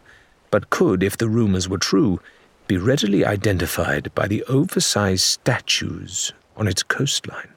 but 0.52 0.70
could, 0.70 1.02
if 1.02 1.16
the 1.16 1.28
rumors 1.28 1.68
were 1.68 1.78
true, 1.78 2.20
be 2.68 2.76
readily 2.76 3.24
identified 3.24 4.14
by 4.14 4.28
the 4.28 4.44
oversized 4.44 5.24
statues 5.24 6.32
on 6.56 6.68
its 6.68 6.84
coastline. 6.84 7.50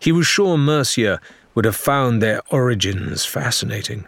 He 0.00 0.10
was 0.10 0.26
sure 0.26 0.56
Mercia 0.56 1.20
would 1.54 1.66
have 1.66 1.76
found 1.76 2.22
their 2.22 2.40
origins 2.50 3.26
fascinating 3.26 4.06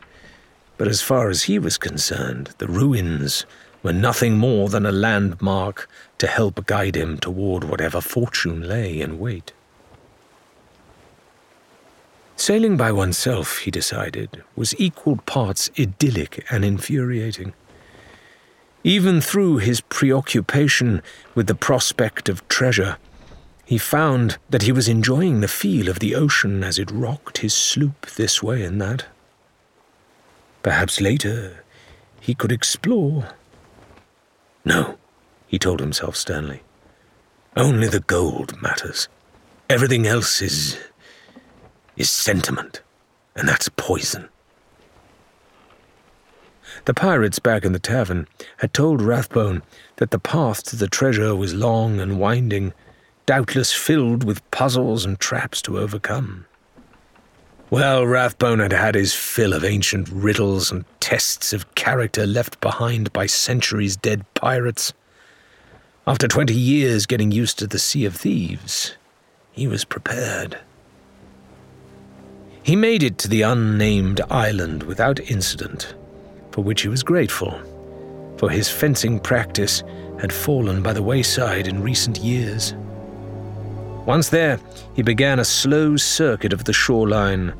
but 0.81 0.89
as 0.89 1.03
far 1.03 1.29
as 1.29 1.43
he 1.43 1.59
was 1.59 1.77
concerned, 1.77 2.55
the 2.57 2.67
ruins 2.67 3.45
were 3.83 3.93
nothing 3.93 4.39
more 4.39 4.71
than 4.71 4.87
a 4.87 4.91
landmark 4.91 5.87
to 6.17 6.27
help 6.27 6.65
guide 6.65 6.97
him 6.97 7.19
toward 7.19 7.65
whatever 7.65 8.01
fortune 8.01 8.67
lay 8.67 8.99
in 8.99 9.19
wait. 9.19 9.53
Sailing 12.35 12.79
by 12.79 12.91
oneself, 12.91 13.59
he 13.59 13.71
decided, 13.71 14.43
was 14.57 14.75
equal 14.81 15.19
parts 15.27 15.71
idyllic 15.79 16.47
and 16.51 16.65
infuriating. 16.65 17.53
Even 18.83 19.21
through 19.21 19.59
his 19.59 19.83
preoccupation 19.83 21.03
with 21.35 21.47
the 21.47 21.55
prospect 21.55 22.31
of 22.31 22.49
treasure, 22.49 22.97
he 23.67 23.77
found 23.77 24.39
that 24.49 24.63
he 24.63 24.73
was 24.73 24.89
enjoying 24.89 25.43
the 25.43 25.47
feel 25.47 25.91
of 25.91 25.99
the 25.99 26.15
ocean 26.15 26.65
as 26.65 26.79
it 26.79 26.91
rocked 26.91 27.39
his 27.45 27.53
sloop 27.53 28.07
this 28.17 28.43
way 28.43 28.63
and 28.63 28.81
that. 28.81 29.05
Perhaps 30.62 31.00
later 31.00 31.64
he 32.21 32.35
could 32.35 32.52
explore. 32.52 33.31
No, 34.64 34.99
he 35.47 35.59
told 35.59 35.81
himself 35.81 36.17
sternly. 36.17 36.62
Only 37.57 37.88
the 37.88 38.00
gold 38.00 38.61
matters. 38.61 39.09
Everything 39.69 40.07
else 40.07 40.43
is. 40.43 40.79
is 41.97 42.11
sentiment, 42.11 42.83
and 43.35 43.49
that's 43.49 43.69
poison. 43.71 44.29
The 46.85 46.95
pirates 46.95 47.38
back 47.38 47.64
in 47.64 47.73
the 47.73 47.79
tavern 47.79 48.29
had 48.59 48.73
told 48.73 49.02
Rathbone 49.02 49.62
that 49.97 50.11
the 50.11 50.19
path 50.19 50.62
to 50.64 50.76
the 50.76 50.88
treasure 50.88 51.35
was 51.35 51.52
long 51.52 52.00
and 52.00 52.19
winding, 52.21 52.73
doubtless 53.26 53.73
filled 53.73 54.25
with 54.25 54.49
puzzles 54.50 55.05
and 55.05 55.19
traps 55.19 55.61
to 55.62 55.79
overcome. 55.79 56.47
Well, 57.71 58.05
Rathbone 58.05 58.59
had 58.59 58.73
had 58.73 58.97
his 58.97 59.15
fill 59.15 59.53
of 59.53 59.65
ancient 59.65 60.09
riddles 60.09 60.73
and 60.73 60.85
tests 60.99 61.53
of 61.53 61.73
character 61.77 62.27
left 62.27 62.61
behind 62.61 63.12
by 63.12 63.27
centuries 63.27 63.97
dead 63.97 64.25
pirates. 64.35 64.93
After 66.05 66.27
twenty 66.27 66.55
years 66.55 67.07
getting 67.07 67.31
used 67.31 67.61
to 67.61 67.69
the 67.69 67.79
Sea 67.79 68.07
of 68.07 68.17
Thieves, 68.17 68.97
he 69.53 69.69
was 69.69 69.85
prepared. 69.85 70.59
He 72.65 72.75
made 72.75 73.05
it 73.05 73.19
to 73.19 73.29
the 73.29 73.43
unnamed 73.43 74.21
island 74.29 74.83
without 74.83 75.21
incident, 75.21 75.95
for 76.50 76.65
which 76.65 76.83
he 76.83 76.89
was 76.89 77.05
grateful, 77.05 77.57
for 78.37 78.50
his 78.50 78.69
fencing 78.69 79.21
practice 79.21 79.85
had 80.21 80.33
fallen 80.33 80.83
by 80.83 80.93
the 80.93 81.05
wayside 81.05 81.69
in 81.69 81.85
recent 81.85 82.19
years. 82.19 82.75
Once 84.11 84.29
there, 84.29 84.59
he 84.97 85.02
began 85.02 85.38
a 85.38 85.45
slow 85.45 85.97
circuit 85.97 86.52
of 86.52 86.64
the 86.64 86.73
shoreline, 86.73 87.55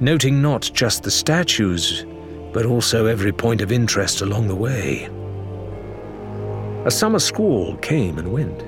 noting 0.00 0.42
not 0.42 0.68
just 0.74 1.04
the 1.04 1.10
statues, 1.12 2.04
but 2.52 2.66
also 2.66 3.06
every 3.06 3.30
point 3.30 3.60
of 3.60 3.70
interest 3.70 4.20
along 4.20 4.48
the 4.48 4.56
way. 4.56 5.04
A 6.84 6.90
summer 6.90 7.20
squall 7.20 7.76
came 7.76 8.18
and 8.18 8.32
went, 8.32 8.64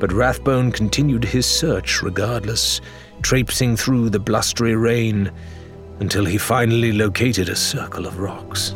but 0.00 0.12
Rathbone 0.12 0.72
continued 0.72 1.22
his 1.22 1.46
search 1.46 2.02
regardless, 2.02 2.80
traipsing 3.22 3.76
through 3.76 4.10
the 4.10 4.18
blustery 4.18 4.74
rain 4.74 5.30
until 6.00 6.24
he 6.24 6.36
finally 6.36 6.90
located 6.90 7.48
a 7.48 7.54
circle 7.54 8.06
of 8.06 8.18
rocks. 8.18 8.74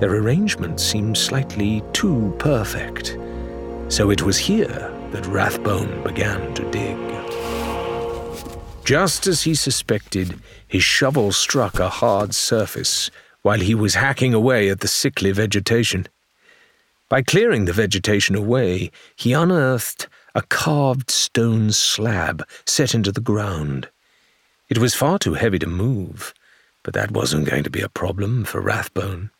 Their 0.00 0.16
arrangement 0.16 0.80
seemed 0.80 1.16
slightly 1.16 1.80
too 1.92 2.34
perfect, 2.40 3.16
so 3.86 4.10
it 4.10 4.22
was 4.22 4.36
here 4.36 4.92
that 5.10 5.26
Rathbone 5.26 6.02
began 6.02 6.54
to 6.54 6.70
dig. 6.70 6.96
Just 8.84 9.26
as 9.26 9.42
he 9.42 9.54
suspected, 9.54 10.40
his 10.66 10.82
shovel 10.82 11.32
struck 11.32 11.78
a 11.78 11.88
hard 11.88 12.34
surface 12.34 13.10
while 13.42 13.60
he 13.60 13.74
was 13.74 13.94
hacking 13.94 14.32
away 14.32 14.70
at 14.70 14.80
the 14.80 14.88
sickly 14.88 15.30
vegetation. 15.30 16.06
By 17.08 17.22
clearing 17.22 17.64
the 17.64 17.72
vegetation 17.72 18.34
away, 18.34 18.90
he 19.16 19.32
unearthed 19.32 20.08
a 20.34 20.42
carved 20.42 21.10
stone 21.10 21.72
slab 21.72 22.46
set 22.66 22.94
into 22.94 23.12
the 23.12 23.20
ground. 23.20 23.88
It 24.68 24.78
was 24.78 24.94
far 24.94 25.18
too 25.18 25.34
heavy 25.34 25.58
to 25.58 25.66
move, 25.66 26.34
but 26.82 26.94
that 26.94 27.10
wasn't 27.10 27.48
going 27.48 27.64
to 27.64 27.70
be 27.70 27.80
a 27.80 27.88
problem 27.88 28.44
for 28.44 28.60
Rathbone. 28.60 29.30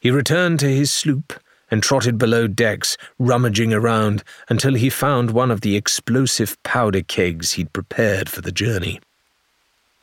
He 0.00 0.10
returned 0.10 0.60
to 0.60 0.68
his 0.68 0.92
sloop 0.92 1.34
and 1.70 1.82
trotted 1.82 2.18
below 2.18 2.46
decks, 2.46 2.96
rummaging 3.18 3.72
around 3.72 4.24
until 4.48 4.74
he 4.74 4.90
found 4.90 5.30
one 5.30 5.50
of 5.50 5.60
the 5.60 5.76
explosive 5.76 6.60
powder 6.62 7.02
kegs 7.02 7.52
he'd 7.52 7.72
prepared 7.72 8.28
for 8.28 8.40
the 8.40 8.52
journey. 8.52 9.00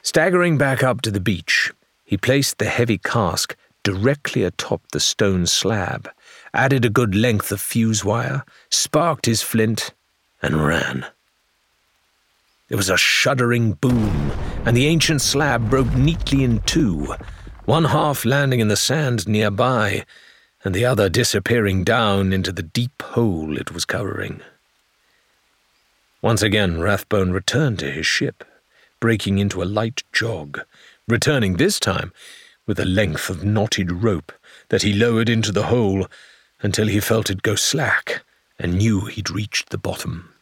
Staggering 0.01 0.57
back 0.57 0.83
up 0.83 1.01
to 1.01 1.11
the 1.11 1.19
beach, 1.19 1.71
he 2.03 2.17
placed 2.17 2.57
the 2.57 2.65
heavy 2.65 2.97
cask 2.97 3.55
directly 3.83 4.43
atop 4.43 4.81
the 4.91 4.99
stone 4.99 5.45
slab 5.45 6.09
added 6.55 6.85
a 6.85 6.89
good 6.89 7.13
length 7.13 7.51
of 7.51 7.59
fuse 7.59 8.03
wire, 8.03 8.43
sparked 8.69 9.25
his 9.25 9.41
flint, 9.41 9.93
and 10.41 10.65
ran. 10.65 11.05
There 12.69 12.77
was 12.77 12.89
a 12.89 12.97
shuddering 12.97 13.73
boom, 13.73 14.31
and 14.65 14.75
the 14.75 14.87
ancient 14.87 15.21
slab 15.21 15.69
broke 15.69 15.93
neatly 15.93 16.43
in 16.43 16.61
two, 16.61 17.13
one 17.65 17.83
half 17.83 18.25
landing 18.25 18.61
in 18.61 18.69
the 18.69 18.77
sand 18.77 19.27
nearby, 19.27 20.05
and 20.65 20.73
the 20.73 20.83
other 20.83 21.07
disappearing 21.07 21.83
down 21.83 22.33
into 22.33 22.51
the 22.51 22.63
deep 22.63 23.01
hole 23.01 23.55
it 23.55 23.71
was 23.71 23.85
covering. 23.85 24.41
Once 26.23 26.41
again, 26.41 26.81
Rathbone 26.81 27.31
returned 27.31 27.77
to 27.79 27.91
his 27.91 28.07
ship, 28.07 28.43
breaking 28.99 29.37
into 29.37 29.61
a 29.61 29.63
light 29.63 30.01
jog, 30.11 30.59
returning 31.07 31.57
this 31.57 31.79
time 31.79 32.11
with 32.65 32.79
a 32.79 32.85
length 32.85 33.29
of 33.29 33.45
knotted 33.45 33.91
rope 33.91 34.31
that 34.69 34.81
he 34.81 34.91
lowered 34.91 35.29
into 35.29 35.51
the 35.51 35.67
hole 35.67 36.07
until 36.61 36.87
he 36.87 36.99
felt 36.99 37.29
it 37.29 37.43
go 37.43 37.53
slack 37.53 38.23
and 38.57 38.79
knew 38.79 39.05
he'd 39.05 39.29
reached 39.29 39.69
the 39.69 39.77
bottom. 39.77 40.33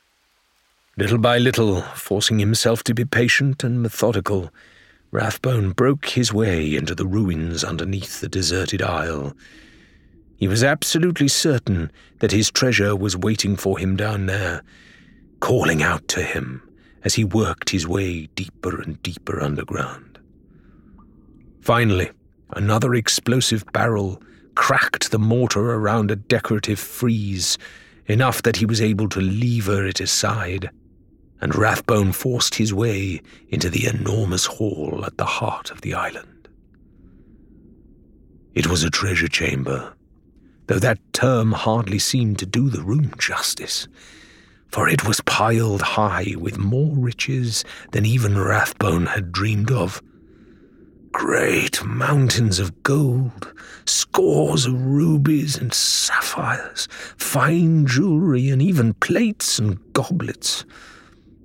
Little 0.96 1.18
by 1.18 1.38
little, 1.38 1.82
forcing 1.82 2.40
himself 2.40 2.82
to 2.84 2.94
be 2.94 3.04
patient 3.04 3.62
and 3.62 3.82
methodical, 3.82 4.52
Rathbone 5.12 5.72
broke 5.72 6.06
his 6.10 6.32
way 6.32 6.76
into 6.76 6.96
the 6.96 7.06
ruins 7.06 7.64
underneath 7.64 8.22
the 8.22 8.30
deserted 8.30 8.82
isle. 8.82 9.36
He 10.38 10.48
was 10.48 10.64
absolutely 10.64 11.28
certain 11.28 11.92
that 12.20 12.32
his 12.32 12.52
treasure 12.52 12.96
was 12.96 13.18
waiting 13.18 13.56
for 13.56 13.78
him 13.78 13.96
down 13.96 14.26
there, 14.26 14.64
calling 15.40 15.82
out 15.82 16.08
to 16.10 16.22
him 16.22 16.62
as 17.04 17.16
he 17.16 17.24
worked 17.24 17.70
his 17.70 17.88
way 17.88 18.28
deeper 18.36 18.82
and 18.82 19.02
deeper 19.04 19.42
underground. 19.42 20.20
Finally, 21.62 22.12
another 22.52 22.94
explosive 22.94 23.64
barrel 23.74 24.22
cracked 24.56 25.12
the 25.12 25.20
mortar 25.20 25.74
around 25.74 26.12
a 26.12 26.16
decorative 26.16 26.80
frieze, 26.80 27.58
enough 28.06 28.44
that 28.44 28.58
he 28.58 28.66
was 28.66 28.82
able 28.82 29.10
to 29.10 29.22
lever 29.22 29.86
it 29.86 30.00
aside, 30.00 30.70
and 31.42 31.56
Rathbone 31.56 32.12
forced 32.12 32.56
his 32.56 32.74
way 32.74 33.22
into 33.50 33.70
the 33.70 33.88
enormous 33.88 34.46
hall 34.46 35.04
at 35.06 35.18
the 35.18 35.26
heart 35.26 35.72
of 35.72 35.82
the 35.82 35.94
island. 35.94 36.48
It 38.54 38.68
was 38.68 38.84
a 38.84 38.90
treasure 38.90 39.28
chamber, 39.28 39.94
though 40.68 40.80
that 40.80 41.00
term 41.14 41.52
hardly 41.52 42.00
seemed 42.00 42.40
to 42.40 42.46
do 42.46 42.70
the 42.70 42.84
room 42.84 43.12
justice, 43.18 43.88
for 44.68 44.88
it 44.88 45.08
was 45.08 45.22
piled 45.22 45.82
high 45.82 46.34
with 46.38 46.58
more 46.58 46.96
riches 46.96 47.64
than 47.92 48.06
even 48.06 48.38
Rathbone 48.38 49.08
had 49.08 49.32
dreamed 49.32 49.72
of 49.72 50.02
Great 51.14 51.86
mountains 51.86 52.58
of 52.58 52.82
gold, 52.82 53.54
scores 53.86 54.66
of 54.66 54.84
rubies 54.84 55.56
and 55.56 55.72
sapphires, 55.72 56.88
fine 57.18 57.86
jewelry, 57.86 58.50
and 58.50 58.64
even 58.64 58.96
plates 58.96 59.60
and 59.60 59.78
goblets. 59.94 60.66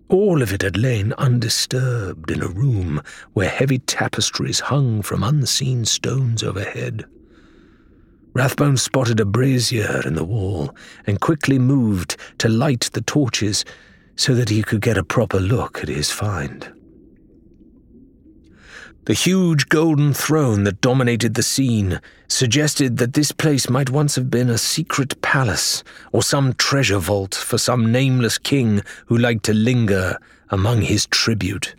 All 0.08 0.40
of 0.40 0.54
it 0.54 0.62
had 0.62 0.78
lain 0.78 1.12
undisturbed 1.18 2.30
in 2.30 2.42
a 2.42 2.48
room 2.48 3.02
where 3.34 3.50
heavy 3.50 3.78
tapestries 3.80 4.60
hung 4.60 5.02
from 5.02 5.22
unseen 5.22 5.84
stones 5.84 6.42
overhead. 6.42 7.04
Rathbone 8.38 8.76
spotted 8.76 9.18
a 9.18 9.24
brazier 9.24 10.00
in 10.06 10.14
the 10.14 10.22
wall 10.22 10.72
and 11.08 11.20
quickly 11.20 11.58
moved 11.58 12.16
to 12.38 12.48
light 12.48 12.88
the 12.92 13.00
torches 13.00 13.64
so 14.14 14.32
that 14.36 14.48
he 14.48 14.62
could 14.62 14.80
get 14.80 14.96
a 14.96 15.02
proper 15.02 15.40
look 15.40 15.82
at 15.82 15.88
his 15.88 16.12
find. 16.12 16.72
The 19.06 19.14
huge 19.14 19.68
golden 19.68 20.14
throne 20.14 20.62
that 20.62 20.80
dominated 20.80 21.34
the 21.34 21.42
scene 21.42 22.00
suggested 22.28 22.98
that 22.98 23.14
this 23.14 23.32
place 23.32 23.68
might 23.68 23.90
once 23.90 24.14
have 24.14 24.30
been 24.30 24.50
a 24.50 24.56
secret 24.56 25.20
palace 25.20 25.82
or 26.12 26.22
some 26.22 26.52
treasure 26.52 27.00
vault 27.00 27.34
for 27.34 27.58
some 27.58 27.90
nameless 27.90 28.38
king 28.38 28.82
who 29.06 29.18
liked 29.18 29.46
to 29.46 29.52
linger 29.52 30.16
among 30.50 30.82
his 30.82 31.06
tribute. 31.06 31.74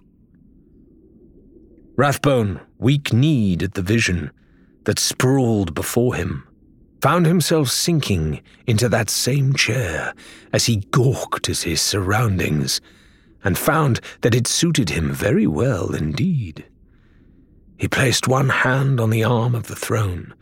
Rathbone, 1.95 2.59
weak 2.77 3.13
kneed 3.13 3.63
at 3.63 3.75
the 3.75 3.81
vision 3.81 4.31
that 4.83 4.99
sprawled 4.99 5.73
before 5.73 6.15
him, 6.15 6.43
found 7.01 7.25
himself 7.25 7.69
sinking 7.69 8.41
into 8.67 8.89
that 8.89 9.09
same 9.09 9.53
chair 9.53 10.13
as 10.51 10.65
he 10.65 10.77
gawked 10.91 11.49
at 11.49 11.59
his 11.59 11.81
surroundings 11.81 12.81
and 13.43 13.57
found 13.57 14.01
that 14.21 14.35
it 14.35 14.47
suited 14.47 14.89
him 14.89 15.11
very 15.11 15.47
well 15.47 15.95
indeed. 15.95 16.65
He 17.77 17.87
placed 17.87 18.27
one 18.27 18.49
hand 18.49 18.99
on 18.99 19.09
the 19.09 19.23
arm 19.23 19.55
of 19.55 19.67
the 19.67 19.75
throne 19.75 20.33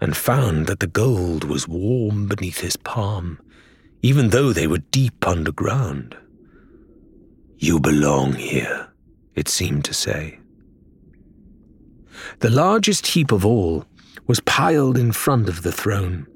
and 0.00 0.16
found 0.16 0.66
that 0.66 0.78
the 0.78 0.86
gold 0.86 1.42
was 1.42 1.66
warm 1.66 2.28
beneath 2.28 2.60
his 2.60 2.76
palm, 2.76 3.40
even 4.02 4.28
though 4.28 4.52
they 4.52 4.68
were 4.68 4.78
deep 4.78 5.26
underground. 5.26 6.16
You 7.58 7.80
belong 7.80 8.34
here, 8.34 8.88
it 9.34 9.48
seemed 9.48 9.84
to 9.86 9.94
say. 9.94 10.38
The 12.38 12.50
largest 12.50 13.08
heap 13.08 13.32
of 13.32 13.44
all 13.44 13.84
was 14.28 14.40
piled 14.40 14.96
in 14.96 15.10
front 15.10 15.48
of 15.48 15.62
the 15.62 15.72
throne, 15.72 16.26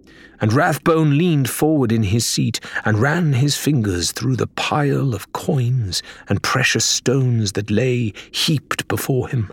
and 0.40 0.52
Rathbone 0.52 1.16
leaned 1.16 1.48
forward 1.48 1.92
in 1.92 2.02
his 2.02 2.26
seat 2.26 2.58
and 2.84 2.98
ran 2.98 3.34
his 3.34 3.56
fingers 3.56 4.10
through 4.10 4.34
the 4.34 4.48
pile 4.48 5.14
of 5.14 5.32
coins 5.32 6.02
and 6.28 6.42
precious 6.42 6.84
stones 6.84 7.52
that 7.52 7.70
lay 7.70 8.12
heaped 8.32 8.88
before 8.88 9.28
him. 9.28 9.52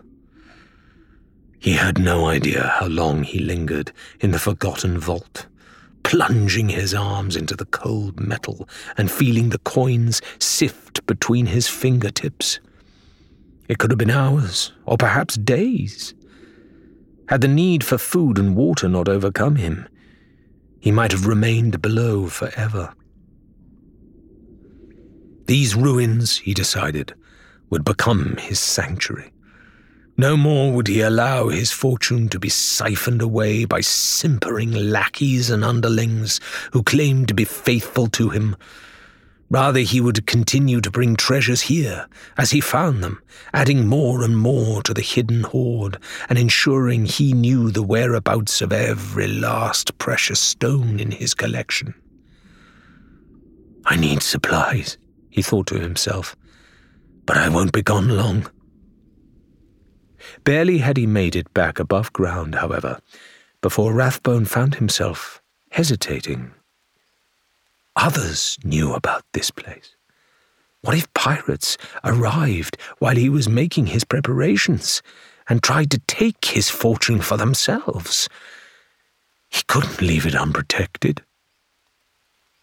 He 1.60 1.74
had 1.74 2.00
no 2.00 2.26
idea 2.26 2.74
how 2.80 2.88
long 2.88 3.24
he 3.24 3.40
lingered 3.40 3.92
in 4.22 4.32
the 4.32 4.40
forgotten 4.40 4.98
vault, 4.98 5.46
plunging 6.04 6.70
his 6.70 6.94
arms 6.94 7.36
into 7.36 7.56
the 7.56 7.66
cold 7.66 8.20
metal 8.20 8.68
and 8.98 9.12
feeling 9.12 9.50
the 9.50 9.60
coins 9.60 10.22
sift 10.40 11.06
between 11.06 11.48
his 11.48 11.68
fingertips. 11.68 12.62
It 13.68 13.78
could 13.78 13.92
have 13.92 13.98
been 14.00 14.10
hours, 14.10 14.72
or 14.86 14.98
perhaps 14.98 15.36
days. 15.36 16.16
Had 17.30 17.42
the 17.42 17.48
need 17.48 17.84
for 17.84 18.00
food 18.00 18.40
and 18.40 18.56
water 18.56 18.90
not 18.90 19.08
overcome 19.08 19.58
him, 19.58 19.88
he 20.80 20.92
might 20.92 21.12
have 21.12 21.28
remained 21.28 21.80
below 21.80 22.26
forever. 22.26 22.92
These 25.46 25.76
ruins, 25.76 26.40
he 26.40 26.56
decided, 26.56 27.14
would 27.70 27.86
become 27.86 28.38
his 28.38 28.60
sanctuary. 28.60 29.32
No 30.18 30.36
more 30.36 30.72
would 30.74 30.88
he 30.88 31.02
allow 31.02 31.50
his 31.50 31.72
fortune 31.72 32.30
to 32.30 32.40
be 32.40 32.50
siphoned 32.50 33.22
away 33.22 33.64
by 33.64 33.82
simpering 33.82 34.72
lackeys 34.72 35.52
and 35.52 35.64
underlings 35.64 36.40
who 36.74 36.82
claimed 36.82 37.28
to 37.28 37.36
be 37.36 37.46
faithful 37.46 38.08
to 38.08 38.30
him. 38.30 38.56
Rather, 39.52 39.80
he 39.80 40.00
would 40.00 40.28
continue 40.28 40.80
to 40.80 40.92
bring 40.92 41.16
treasures 41.16 41.62
here 41.62 42.08
as 42.38 42.52
he 42.52 42.62
found 42.62 43.04
them, 43.04 43.22
adding 43.52 43.88
more 43.88 44.24
and 44.24 44.38
more 44.38 44.84
to 44.84 44.94
the 44.94 45.02
hidden 45.02 45.42
hoard 45.42 45.98
and 46.30 46.38
ensuring 46.38 47.06
he 47.06 47.34
knew 47.34 47.72
the 47.72 47.82
whereabouts 47.82 48.62
of 48.62 48.72
every 48.72 49.28
last 49.28 49.98
precious 49.98 50.40
stone 50.40 51.00
in 51.00 51.10
his 51.10 51.34
collection. 51.34 51.96
I 53.86 53.96
need 53.96 54.22
supplies, 54.22 55.00
he 55.32 55.42
thought 55.42 55.66
to 55.68 55.80
himself, 55.80 56.36
but 57.26 57.38
I 57.38 57.50
won't 57.50 57.74
be 57.74 57.82
gone 57.82 58.10
long. 58.10 58.48
Barely 60.44 60.78
had 60.78 60.98
he 60.98 61.08
made 61.08 61.36
it 61.36 61.52
back 61.56 61.80
above 61.80 62.14
ground, 62.14 62.56
however, 62.56 63.00
before 63.62 63.94
Rathbone 63.94 64.46
found 64.46 64.76
himself 64.76 65.42
hesitating. 65.72 66.52
Others 68.02 68.58
knew 68.64 68.94
about 68.94 69.26
this 69.34 69.52
place. 69.52 69.98
What 70.82 70.96
if 70.96 71.14
pirates 71.14 71.78
arrived 72.06 72.78
while 73.00 73.18
he 73.18 73.28
was 73.28 73.50
making 73.50 73.88
his 73.88 74.06
preparations 74.06 75.02
and 75.50 75.62
tried 75.62 75.92
to 75.92 76.02
take 76.08 76.46
his 76.46 76.70
fortune 76.70 77.20
for 77.20 77.36
themselves? 77.36 78.30
He 79.50 79.64
couldn't 79.68 80.02
leave 80.02 80.26
it 80.26 80.34
unprotected. 80.34 81.24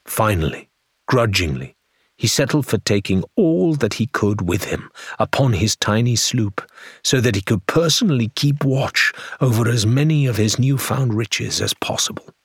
Finally, 0.06 0.70
grudgingly, 1.06 1.76
he 2.16 2.26
settled 2.26 2.66
for 2.66 2.78
taking 2.78 3.22
all 3.36 3.74
that 3.74 3.94
he 3.94 4.06
could 4.06 4.40
with 4.40 4.64
him 4.64 4.90
upon 5.18 5.52
his 5.52 5.76
tiny 5.76 6.16
sloop, 6.16 6.62
so 7.04 7.20
that 7.20 7.34
he 7.34 7.42
could 7.42 7.66
personally 7.66 8.28
keep 8.36 8.64
watch 8.64 9.12
over 9.42 9.68
as 9.68 9.84
many 9.84 10.24
of 10.24 10.38
his 10.38 10.58
newfound 10.58 11.12
riches 11.12 11.60
as 11.60 11.74
possible 11.74 12.35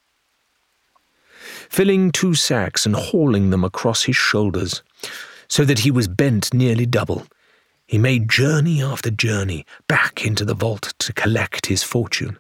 filling 1.69 2.11
two 2.11 2.33
sacks 2.33 2.85
and 2.85 2.95
hauling 2.95 3.49
them 3.49 3.63
across 3.63 4.03
his 4.03 4.15
shoulders, 4.15 4.83
so 5.47 5.65
that 5.65 5.79
he 5.79 5.91
was 5.91 6.07
bent 6.07 6.53
nearly 6.53 6.85
double. 6.85 7.25
He 7.85 7.97
made 7.97 8.29
journey 8.29 8.81
after 8.81 9.11
journey 9.11 9.65
back 9.87 10.25
into 10.25 10.45
the 10.45 10.53
vault 10.53 10.93
to 10.99 11.13
collect 11.13 11.65
his 11.65 11.83
fortune. 11.83 12.39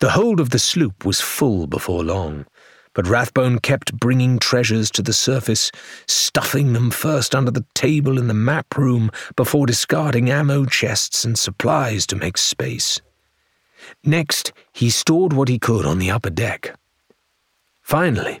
The 0.00 0.10
hold 0.10 0.40
of 0.40 0.50
the 0.50 0.58
sloop 0.58 1.04
was 1.04 1.20
full 1.20 1.66
before 1.66 2.04
long, 2.04 2.44
but 2.94 3.06
Rathbone 3.06 3.60
kept 3.60 3.98
bringing 3.98 4.38
treasures 4.38 4.90
to 4.90 5.02
the 5.02 5.12
surface, 5.12 5.70
stuffing 6.06 6.72
them 6.72 6.90
first 6.90 7.34
under 7.34 7.50
the 7.50 7.64
table 7.74 8.18
in 8.18 8.28
the 8.28 8.34
map 8.34 8.76
room 8.76 9.10
before 9.36 9.64
discarding 9.64 10.28
ammo 10.28 10.66
chests 10.66 11.24
and 11.24 11.38
supplies 11.38 12.06
to 12.08 12.16
make 12.16 12.36
space. 12.36 13.00
Next, 14.04 14.52
he 14.72 14.90
stored 14.90 15.32
what 15.32 15.48
he 15.48 15.58
could 15.58 15.86
on 15.86 15.98
the 15.98 16.10
upper 16.10 16.30
deck. 16.30 16.76
Finally, 17.92 18.40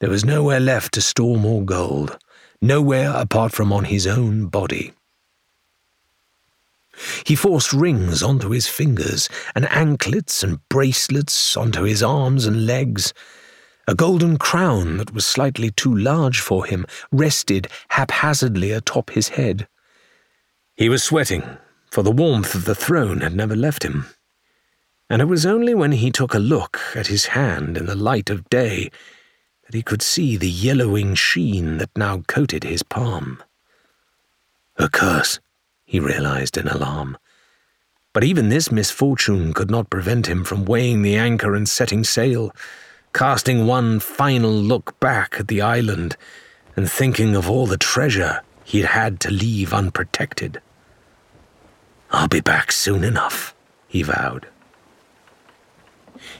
there 0.00 0.08
was 0.08 0.24
nowhere 0.24 0.58
left 0.58 0.94
to 0.94 1.02
store 1.02 1.36
more 1.36 1.62
gold, 1.62 2.16
nowhere 2.62 3.12
apart 3.14 3.52
from 3.52 3.70
on 3.70 3.84
his 3.84 4.06
own 4.06 4.46
body. 4.46 4.94
He 7.26 7.36
forced 7.36 7.74
rings 7.74 8.22
onto 8.22 8.48
his 8.48 8.68
fingers, 8.68 9.28
and 9.54 9.70
anklets 9.70 10.42
and 10.42 10.66
bracelets 10.70 11.58
onto 11.58 11.82
his 11.82 12.02
arms 12.02 12.46
and 12.46 12.64
legs. 12.64 13.12
A 13.86 13.94
golden 13.94 14.38
crown 14.38 14.96
that 14.96 15.12
was 15.12 15.26
slightly 15.26 15.70
too 15.70 15.94
large 15.94 16.40
for 16.40 16.64
him 16.64 16.86
rested 17.12 17.68
haphazardly 17.90 18.70
atop 18.70 19.10
his 19.10 19.28
head. 19.28 19.68
He 20.74 20.88
was 20.88 21.04
sweating, 21.04 21.58
for 21.90 22.02
the 22.02 22.10
warmth 22.10 22.54
of 22.54 22.64
the 22.64 22.74
throne 22.74 23.20
had 23.20 23.36
never 23.36 23.54
left 23.54 23.82
him 23.82 24.06
and 25.08 25.22
it 25.22 25.26
was 25.26 25.46
only 25.46 25.74
when 25.74 25.92
he 25.92 26.10
took 26.10 26.34
a 26.34 26.38
look 26.38 26.80
at 26.94 27.06
his 27.06 27.26
hand 27.26 27.76
in 27.76 27.86
the 27.86 27.94
light 27.94 28.28
of 28.28 28.48
day 28.48 28.90
that 29.64 29.74
he 29.74 29.82
could 29.82 30.02
see 30.02 30.36
the 30.36 30.48
yellowing 30.48 31.14
sheen 31.14 31.78
that 31.78 31.96
now 31.96 32.22
coated 32.26 32.64
his 32.64 32.82
palm. 32.82 33.42
A 34.76 34.88
curse, 34.88 35.40
he 35.84 36.00
realized 36.00 36.56
in 36.56 36.68
alarm. 36.68 37.16
But 38.12 38.24
even 38.24 38.48
this 38.48 38.72
misfortune 38.72 39.52
could 39.52 39.70
not 39.70 39.90
prevent 39.90 40.26
him 40.26 40.44
from 40.44 40.64
weighing 40.64 41.02
the 41.02 41.16
anchor 41.16 41.54
and 41.54 41.68
setting 41.68 42.02
sail, 42.02 42.50
casting 43.12 43.66
one 43.66 44.00
final 44.00 44.50
look 44.50 44.98
back 45.00 45.36
at 45.38 45.48
the 45.48 45.60
island 45.60 46.16
and 46.76 46.90
thinking 46.90 47.34
of 47.34 47.48
all 47.48 47.66
the 47.66 47.78
treasure 47.78 48.42
he'd 48.64 48.84
had 48.84 49.20
to 49.20 49.30
leave 49.30 49.72
unprotected. 49.72 50.60
I'll 52.10 52.28
be 52.28 52.40
back 52.40 52.72
soon 52.72 53.04
enough, 53.04 53.54
he 53.88 54.02
vowed. 54.02 54.46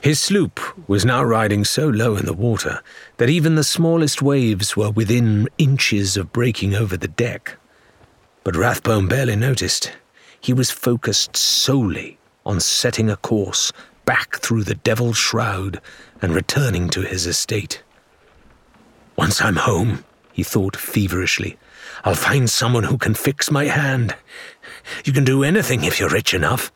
His 0.01 0.19
sloop 0.19 0.59
was 0.87 1.05
now 1.05 1.23
riding 1.23 1.65
so 1.65 1.87
low 1.87 2.15
in 2.15 2.25
the 2.25 2.33
water 2.33 2.81
that 3.17 3.29
even 3.29 3.55
the 3.55 3.63
smallest 3.63 4.21
waves 4.21 4.77
were 4.77 4.91
within 4.91 5.49
inches 5.57 6.17
of 6.17 6.31
breaking 6.31 6.75
over 6.75 6.95
the 6.95 7.07
deck. 7.07 7.57
But 8.43 8.55
Rathbone 8.55 9.07
barely 9.07 9.35
noticed. 9.35 9.91
He 10.39 10.53
was 10.53 10.71
focused 10.71 11.35
solely 11.35 12.17
on 12.45 12.59
setting 12.59 13.09
a 13.09 13.17
course 13.17 13.73
back 14.05 14.37
through 14.39 14.63
the 14.63 14.75
Devil's 14.75 15.17
Shroud 15.17 15.81
and 16.21 16.33
returning 16.33 16.89
to 16.89 17.01
his 17.01 17.25
estate. 17.25 17.83
Once 19.17 19.41
I'm 19.41 19.57
home, 19.57 20.05
he 20.31 20.43
thought 20.43 20.75
feverishly, 20.75 21.57
I'll 22.05 22.15
find 22.15 22.49
someone 22.49 22.83
who 22.83 22.97
can 22.97 23.15
fix 23.15 23.49
my 23.49 23.65
hand. 23.65 24.15
You 25.03 25.11
can 25.11 25.23
do 25.23 25.43
anything 25.43 25.83
if 25.83 25.99
you're 25.99 26.09
rich 26.09 26.33
enough. 26.33 26.71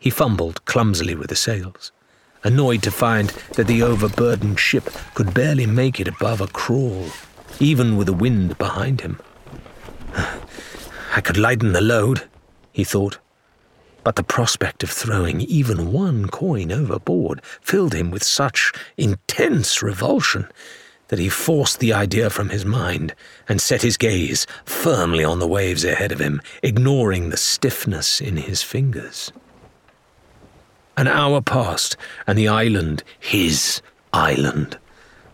He 0.00 0.08
fumbled 0.08 0.64
clumsily 0.64 1.14
with 1.14 1.28
the 1.28 1.36
sails, 1.36 1.92
annoyed 2.42 2.82
to 2.84 2.90
find 2.90 3.28
that 3.56 3.66
the 3.66 3.82
overburdened 3.82 4.58
ship 4.58 4.88
could 5.14 5.34
barely 5.34 5.66
make 5.66 6.00
it 6.00 6.08
above 6.08 6.40
a 6.40 6.46
crawl, 6.46 7.06
even 7.58 7.98
with 7.98 8.06
the 8.06 8.14
wind 8.14 8.56
behind 8.56 9.02
him. 9.02 9.20
I 11.14 11.20
could 11.20 11.36
lighten 11.36 11.74
the 11.74 11.82
load, 11.82 12.22
he 12.72 12.82
thought, 12.82 13.18
but 14.02 14.16
the 14.16 14.22
prospect 14.22 14.82
of 14.82 14.90
throwing 14.90 15.42
even 15.42 15.92
one 15.92 16.28
coin 16.28 16.72
overboard 16.72 17.42
filled 17.60 17.94
him 17.94 18.10
with 18.10 18.24
such 18.24 18.72
intense 18.96 19.82
revulsion 19.82 20.48
that 21.08 21.18
he 21.18 21.28
forced 21.28 21.78
the 21.78 21.92
idea 21.92 22.30
from 22.30 22.48
his 22.48 22.64
mind 22.64 23.14
and 23.48 23.60
set 23.60 23.82
his 23.82 23.98
gaze 23.98 24.46
firmly 24.64 25.24
on 25.24 25.40
the 25.40 25.46
waves 25.46 25.84
ahead 25.84 26.10
of 26.10 26.20
him, 26.20 26.40
ignoring 26.62 27.28
the 27.28 27.36
stiffness 27.36 28.18
in 28.18 28.38
his 28.38 28.62
fingers. 28.62 29.30
An 30.96 31.08
hour 31.08 31.40
passed, 31.40 31.96
and 32.26 32.36
the 32.36 32.48
island, 32.48 33.02
his 33.18 33.80
island, 34.12 34.78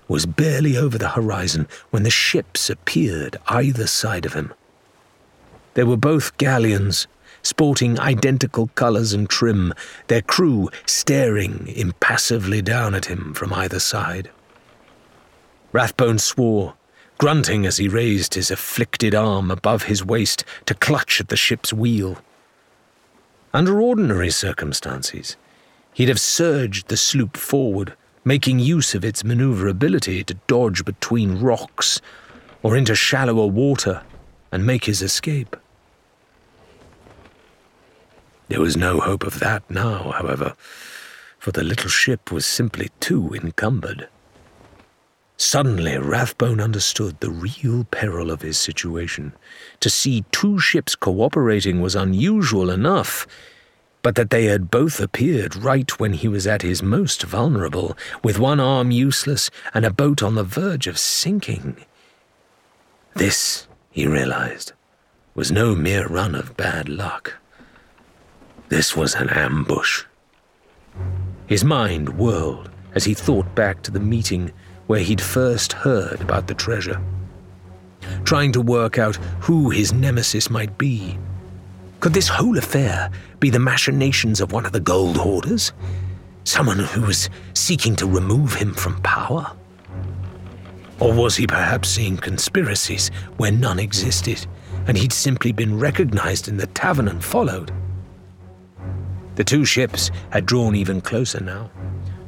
was 0.09 0.27
barely 0.27 0.77
over 0.77 0.99
the 0.99 1.09
horizon 1.09 1.66
when 1.90 2.03
the 2.05 2.11
ships 2.11 2.71
appeared 2.71 3.37
either 3.49 3.87
side 3.87 4.25
of 4.25 4.35
him. 4.35 4.53
They 5.75 5.85
were 5.85 5.97
both 5.97 6.37
galleons, 6.38 7.07
sporting 7.42 7.99
identical 7.99 8.69
colours 8.75 9.12
and 9.12 9.29
trim, 9.29 9.73
their 10.07 10.23
crew 10.23 10.69
staring 10.87 11.69
impassively 11.69 12.62
down 12.62 12.95
at 12.95 13.07
him 13.07 13.35
from 13.35 13.53
either 13.53 13.81
side. 13.81 14.31
Rathbone 15.73 16.19
swore, 16.19 16.75
grunting 17.19 17.66
as 17.66 17.77
he 17.77 17.88
raised 17.88 18.35
his 18.35 18.51
afflicted 18.51 19.14
arm 19.14 19.51
above 19.51 19.85
his 19.85 20.05
waist 20.05 20.45
to 20.66 20.75
clutch 20.75 21.21
at 21.21 21.29
the 21.29 21.37
ship's 21.37 21.73
wheel. 21.73 22.19
Under 23.53 23.81
ordinary 23.81 24.31
circumstances, 24.31 25.37
He'd 25.97 26.11
have 26.11 26.21
surged 26.21 26.89
the 26.89 26.97
sloop 26.99 27.39
forward, 27.39 27.95
making 28.23 28.59
use 28.59 28.95
of 28.95 29.03
its 29.03 29.25
maneuverability 29.25 30.23
to 30.25 30.35
dodge 30.47 30.85
between 30.85 31.41
rocks 31.41 32.03
or 32.63 32.77
into 32.77 32.95
shallower 32.95 33.47
water 33.47 34.03
and 34.53 34.67
make 34.67 34.85
his 34.85 35.01
escape. 35.01 35.57
There 38.49 38.61
was 38.61 38.77
no 38.77 39.01
hope 39.01 39.25
of 39.25 39.41
that 39.41 39.63
now, 39.71 40.11
however, 40.11 40.55
for 41.39 41.51
the 41.51 41.65
little 41.65 41.89
ship 41.89 42.31
was 42.31 42.45
simply 42.45 42.91
too 43.01 43.33
encumbered. 43.35 44.07
Suddenly, 45.39 45.97
Rathbone 45.97 46.61
understood 46.61 47.21
the 47.21 47.31
real 47.31 47.85
peril 47.85 48.31
of 48.31 48.43
his 48.43 48.59
situation. 48.59 49.33
To 49.81 49.89
see 49.89 50.27
two 50.31 50.59
ships 50.59 50.95
cooperating 50.95 51.81
was 51.81 51.95
unusual 51.95 52.69
enough 52.69 53.27
but 54.07 54.14
that 54.14 54.31
they 54.31 54.45
had 54.45 54.71
both 54.71 55.01
appeared 55.01 55.57
right 55.57 55.99
when 55.99 56.12
he 56.12 56.29
was 56.29 56.47
at 56.47 56.62
his 56.62 56.81
most 56.81 57.25
vulnerable, 57.25 57.99
with 58.23 58.38
one 58.38 58.61
arm 58.61 58.92
useless 58.92 59.51
and 59.75 59.85
a 59.85 59.90
boat 59.90 60.23
on 60.23 60.37
the 60.37 60.45
verge 60.45 60.87
of 60.87 60.97
sinking. 60.97 61.77
This, 63.16 63.66
he 63.90 64.07
realized, 64.07 64.71
was 65.35 65.51
no 65.51 65.75
mere 65.75 66.07
run 66.07 66.37
of 66.37 66.57
bad 66.57 66.88
luck. 66.88 67.35
This 68.69 68.95
was 68.95 69.16
an 69.16 69.29
ambush. 69.31 70.05
His 71.49 71.64
mind 71.64 72.11
whirled 72.11 72.71
as 72.95 73.03
he 73.03 73.12
thought 73.12 73.57
back 73.57 73.83
to 73.83 73.90
the 73.90 73.99
meeting 73.99 74.53
where 74.87 75.01
he'd 75.01 75.21
first 75.21 75.73
heard 75.73 76.21
about 76.21 76.47
the 76.47 76.55
treasure, 76.55 77.03
trying 78.23 78.53
to 78.53 78.61
work 78.61 78.99
out 78.99 79.16
who 79.40 79.71
his 79.71 79.92
nemesis 79.92 80.49
might 80.49 80.79
be 80.79 81.19
could 82.01 82.13
this 82.13 82.29
whole 82.29 82.59
affair 82.59 83.11
be 83.41 83.51
the 83.51 83.59
machinations 83.59 84.41
of 84.41 84.53
one 84.53 84.67
of 84.67 84.73
the 84.73 84.81
gold 84.81 85.17
hoarders? 85.17 85.73
Someone 86.45 86.79
who 86.79 87.03
was 87.03 87.29
seeking 87.55 87.97
to 87.97 88.07
remove 88.07 88.55
him 88.55 88.75
from 88.75 89.01
power? 89.03 89.51
Or 91.01 91.13
was 91.13 91.37
he 91.37 91.47
perhaps 91.47 91.89
seeing 91.89 92.17
conspiracies 92.17 93.11
where 93.37 93.51
none 93.51 93.79
existed, 93.79 94.47
and 94.87 94.97
he'd 94.97 95.13
simply 95.13 95.53
been 95.53 95.79
recognized 95.79 96.49
in 96.49 96.57
the 96.57 96.67
tavern 96.69 97.09
and 97.09 97.23
followed? 97.23 97.73
The 99.35 99.45
two 99.45 99.65
ships 99.65 100.11
had 100.31 100.47
drawn 100.47 100.75
even 100.75 101.01
closer 101.01 101.41
now, 101.41 101.71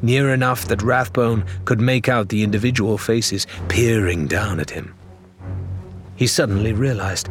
near 0.02 0.35
enough 0.35 0.66
that 0.66 0.83
Rathbone 0.83 1.44
could 1.64 1.81
make 1.81 2.09
out 2.09 2.28
the 2.28 2.42
individual 2.42 2.98
faces 2.98 3.46
peering 3.68 4.26
down 4.26 4.61
at 4.61 4.70
him. 4.70 4.94
He 6.16 6.26
suddenly 6.26 6.72
realized 6.72 7.28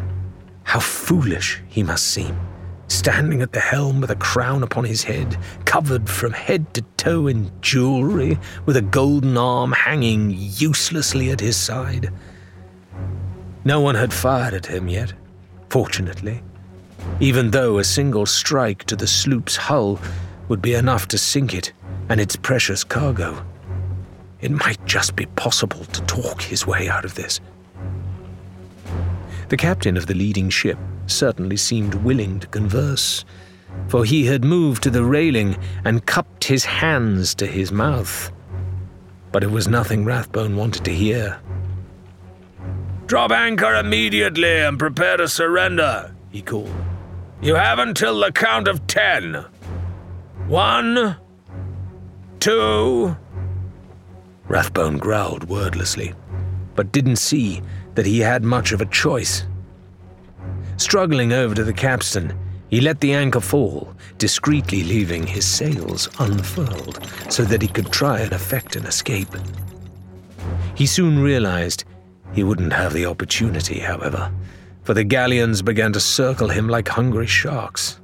how 0.67 0.79
foolish 0.79 1.61
he 1.67 1.81
must 1.81 2.07
seem 2.09 2.37
standing 2.87 3.41
at 3.41 3.51
the 3.51 3.59
helm 3.59 4.01
with 4.01 4.11
a 4.11 4.15
crown 4.15 4.63
upon 4.63 4.83
his 4.83 5.03
head, 5.03 5.37
covered 5.65 6.09
from 6.09 6.31
head 6.31 6.73
to 6.73 6.81
toe 6.95 7.27
in 7.27 7.51
jewelry, 7.61 8.37
with 8.65 8.77
a 8.77 8.81
golden 8.81 9.37
arm 9.37 9.71
hanging 9.71 10.33
uselessly 10.33 11.29
at 11.29 11.39
his 11.39 11.57
side. 11.57 12.11
No 13.65 13.81
one 13.81 13.95
had 13.95 14.13
fired 14.13 14.53
at 14.53 14.65
him 14.65 14.87
yet, 14.87 15.13
fortunately, 15.69 16.41
even 17.19 17.51
though 17.51 17.77
a 17.77 17.83
single 17.83 18.25
strike 18.25 18.85
to 18.85 18.95
the 18.95 19.07
sloop's 19.07 19.57
hull 19.57 19.99
would 20.47 20.61
be 20.61 20.73
enough 20.73 21.07
to 21.09 21.17
sink 21.17 21.53
it 21.53 21.73
and 22.09 22.21
its 22.21 22.35
precious 22.37 22.83
cargo. 22.83 23.45
It 24.39 24.51
might 24.51 24.83
just 24.85 25.15
be 25.15 25.25
possible 25.25 25.83
to 25.83 26.01
talk 26.03 26.41
his 26.41 26.65
way 26.65 26.87
out 26.87 27.03
of 27.03 27.15
this. 27.15 27.41
The 29.49 29.57
captain 29.57 29.95
of 29.95 30.07
the 30.07 30.13
leading 30.13 30.49
ship 30.49 30.77
certainly 31.05 31.55
seemed 31.55 31.95
willing 31.95 32.39
to 32.41 32.47
converse, 32.47 33.23
for 33.87 34.03
he 34.03 34.25
had 34.25 34.43
moved 34.43 34.83
to 34.83 34.89
the 34.89 35.03
railing 35.03 35.57
and 35.85 36.05
cupped 36.05 36.43
his 36.43 36.65
hands 36.65 37.33
to 37.35 37.47
his 37.47 37.71
mouth. 37.71 38.31
But 39.31 39.43
it 39.43 39.51
was 39.51 39.67
nothing 39.67 40.03
Rathbone 40.03 40.57
wanted 40.57 40.83
to 40.85 40.93
hear. 40.93 41.39
Drop 43.05 43.31
anchor 43.31 43.73
immediately 43.75 44.57
and 44.59 44.77
prepare 44.77 45.15
to 45.15 45.29
surrender, 45.29 46.13
he 46.29 46.41
called. 46.41 46.73
You 47.41 47.55
have 47.55 47.79
until 47.79 48.19
the 48.19 48.33
count 48.33 48.67
of 48.67 48.85
ten. 48.87 49.45
One, 50.47 51.15
two. 52.41 53.15
Rathbone 54.49 54.97
growled 54.97 55.45
wordlessly, 55.45 56.13
but 56.75 56.91
didn't 56.91 57.17
see 57.17 57.61
that 57.97 58.05
he 58.05 58.19
had 58.19 58.43
much 58.43 58.73
of 58.73 58.79
a 58.79 58.85
choice. 58.85 59.43
Struggling 60.77 61.33
over 61.33 61.55
to 61.55 61.63
the 61.63 61.73
capstan, 61.73 62.37
he 62.69 62.79
let 62.79 62.99
the 62.99 63.11
anchor 63.11 63.39
fall, 63.39 63.91
discreetly 64.19 64.83
leaving 64.83 65.25
his 65.25 65.47
sails 65.47 66.07
unfurled 66.19 66.99
so 67.29 67.43
that 67.45 67.63
he 67.63 67.67
could 67.67 67.91
try 67.91 68.19
and 68.19 68.33
effect 68.33 68.75
an 68.75 68.85
escape. 68.85 69.35
He 70.75 70.85
soon 70.85 71.17
realized 71.17 71.85
he 72.33 72.43
wouldn't 72.43 72.71
have 72.71 72.93
the 72.93 73.07
opportunity, 73.07 73.79
however, 73.79 74.31
for 74.83 74.93
the 74.93 75.03
galleons 75.03 75.63
began 75.63 75.91
to 75.93 75.99
circle 75.99 76.49
him 76.49 76.69
like 76.69 76.87
hungry 76.87 77.25
sharks. 77.25 77.99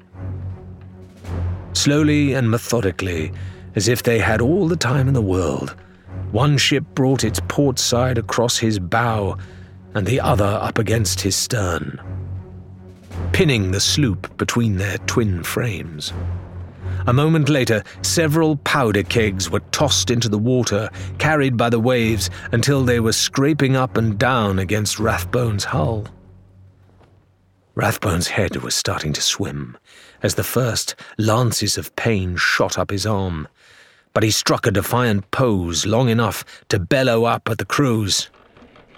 Slowly 1.73 2.33
and 2.33 2.49
methodically, 2.49 3.31
as 3.75 3.87
if 3.87 4.01
they 4.01 4.17
had 4.17 4.41
all 4.41 4.67
the 4.67 4.75
time 4.75 5.07
in 5.07 5.13
the 5.13 5.21
world, 5.21 5.75
one 6.31 6.57
ship 6.57 6.83
brought 6.95 7.23
its 7.23 7.39
port 7.47 7.77
side 7.77 8.17
across 8.17 8.57
his 8.57 8.79
bow 8.79 9.37
and 9.95 10.05
the 10.05 10.19
other 10.19 10.59
up 10.61 10.77
against 10.77 11.21
his 11.21 11.35
stern 11.35 11.99
pinning 13.31 13.71
the 13.71 13.79
sloop 13.79 14.37
between 14.37 14.77
their 14.77 14.97
twin 14.99 15.43
frames. 15.43 16.13
A 17.07 17.13
moment 17.13 17.49
later, 17.49 17.83
several 18.01 18.57
powder 18.57 19.03
kegs 19.03 19.49
were 19.49 19.59
tossed 19.71 20.09
into 20.09 20.29
the 20.29 20.37
water, 20.37 20.89
carried 21.17 21.57
by 21.57 21.69
the 21.69 21.79
waves 21.79 22.29
until 22.51 22.83
they 22.83 22.99
were 22.99 23.11
scraping 23.11 23.75
up 23.75 23.97
and 23.97 24.17
down 24.17 24.59
against 24.59 24.99
Rathbone's 24.99 25.65
hull. 25.65 26.07
Rathbone's 27.75 28.27
head 28.27 28.57
was 28.57 28.75
starting 28.75 29.13
to 29.13 29.21
swim 29.21 29.77
as 30.21 30.35
the 30.35 30.43
first 30.43 30.95
lances 31.17 31.77
of 31.77 31.95
pain 31.95 32.37
shot 32.37 32.77
up 32.77 32.91
his 32.91 33.05
arm, 33.05 33.47
but 34.13 34.23
he 34.23 34.29
struck 34.29 34.67
a 34.67 34.71
defiant 34.71 35.29
pose 35.31 35.85
long 35.87 36.07
enough 36.07 36.45
to 36.69 36.79
bellow 36.79 37.25
up 37.25 37.49
at 37.49 37.57
the 37.57 37.65
crews. 37.65 38.29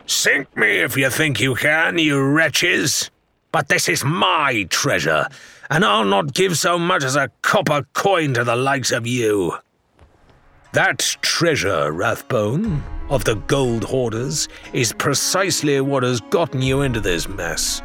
Sink 0.07 0.55
me 0.55 0.77
if 0.81 0.95
you 0.95 1.09
think 1.09 1.39
you 1.39 1.55
can, 1.55 1.97
you 1.97 2.21
wretches! 2.21 3.09
But 3.51 3.69
this 3.69 3.89
is 3.89 4.03
my 4.03 4.67
treasure, 4.69 5.27
and 5.69 5.83
I'll 5.83 6.05
not 6.05 6.33
give 6.33 6.57
so 6.57 6.77
much 6.77 7.03
as 7.03 7.15
a 7.15 7.31
copper 7.41 7.87
coin 7.93 8.33
to 8.35 8.43
the 8.43 8.55
likes 8.55 8.91
of 8.91 9.07
you. 9.07 9.53
That 10.73 10.99
treasure, 11.21 11.91
Rathbone, 11.91 12.83
of 13.09 13.23
the 13.23 13.35
gold 13.35 13.83
hoarders, 13.85 14.47
is 14.73 14.93
precisely 14.93 15.79
what 15.81 16.03
has 16.03 16.21
gotten 16.21 16.61
you 16.61 16.81
into 16.81 16.99
this 16.99 17.27
mess, 17.27 17.81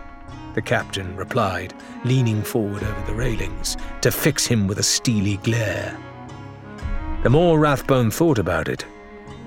the 0.55 0.63
captain 0.63 1.17
replied, 1.17 1.73
leaning 2.05 2.43
forward 2.43 2.83
over 2.83 3.07
the 3.07 3.15
railings 3.15 3.77
to 4.03 4.11
fix 4.11 4.45
him 4.45 4.67
with 4.67 4.79
a 4.79 4.83
steely 4.83 5.37
glare. 5.39 5.97
The 7.23 7.31
more 7.31 7.59
Rathbone 7.59 8.11
thought 8.11 8.39
about 8.39 8.69
it, 8.69 8.85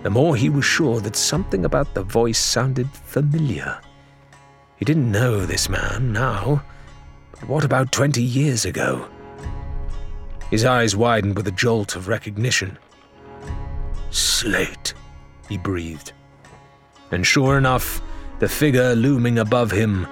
the 0.04 0.10
more 0.10 0.36
he 0.36 0.50
was 0.50 0.66
sure 0.66 1.00
that 1.00 1.16
something 1.16 1.66
about 1.66 1.94
the 1.94 2.04
voice 2.04 2.38
sounded 2.38 2.90
familiar. 2.92 3.80
He 4.76 4.86
didn't 4.86 5.12
know 5.12 5.46
this 5.46 5.70
man 5.70 6.12
now, 6.12 6.64
but 7.32 7.48
what 7.48 7.64
about 7.64 7.92
twenty 7.92 8.22
years 8.22 8.66
ago? 8.66 9.10
His 10.52 10.66
eyes 10.66 10.96
widened 10.96 11.36
with 11.36 11.48
a 11.48 11.52
jolt 11.52 11.96
of 11.96 12.08
recognition. 12.08 12.78
Slate, 14.12 14.94
he 15.50 15.58
breathed. 15.58 16.12
And 17.12 17.26
sure 17.26 17.58
enough, 17.58 18.02
the 18.40 18.50
figure 18.50 18.94
looming 18.96 19.40
above 19.40 19.72
him 19.72 20.06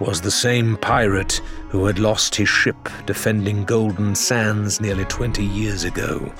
was 0.00 0.20
the 0.20 0.30
same 0.30 0.76
pirate 0.78 1.40
who 1.68 1.86
had 1.86 1.98
lost 1.98 2.34
his 2.34 2.48
ship 2.48 2.76
defending 3.06 3.64
Golden 3.64 4.14
Sands 4.14 4.80
nearly 4.80 5.04
twenty 5.04 5.44
years 5.44 5.84
ago. 5.84 6.32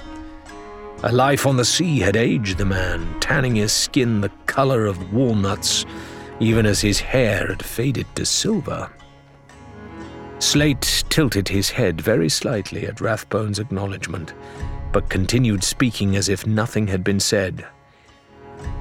A 1.06 1.12
life 1.12 1.46
on 1.46 1.56
the 1.56 1.64
sea 1.64 2.00
had 2.00 2.16
aged 2.16 2.58
the 2.58 2.64
man, 2.64 3.20
tanning 3.20 3.54
his 3.54 3.72
skin 3.72 4.20
the 4.20 4.28
color 4.46 4.86
of 4.86 5.12
walnuts 5.12 5.86
even 6.40 6.66
as 6.66 6.80
his 6.80 6.98
hair 6.98 7.46
had 7.46 7.64
faded 7.64 8.06
to 8.16 8.26
silver. 8.26 8.90
Slate 10.40 11.04
tilted 11.08 11.46
his 11.46 11.70
head 11.70 12.00
very 12.00 12.28
slightly 12.28 12.88
at 12.88 13.00
Rathbone's 13.00 13.60
acknowledgement, 13.60 14.34
but 14.92 15.08
continued 15.08 15.62
speaking 15.62 16.16
as 16.16 16.28
if 16.28 16.44
nothing 16.44 16.88
had 16.88 17.04
been 17.04 17.20
said. 17.20 17.64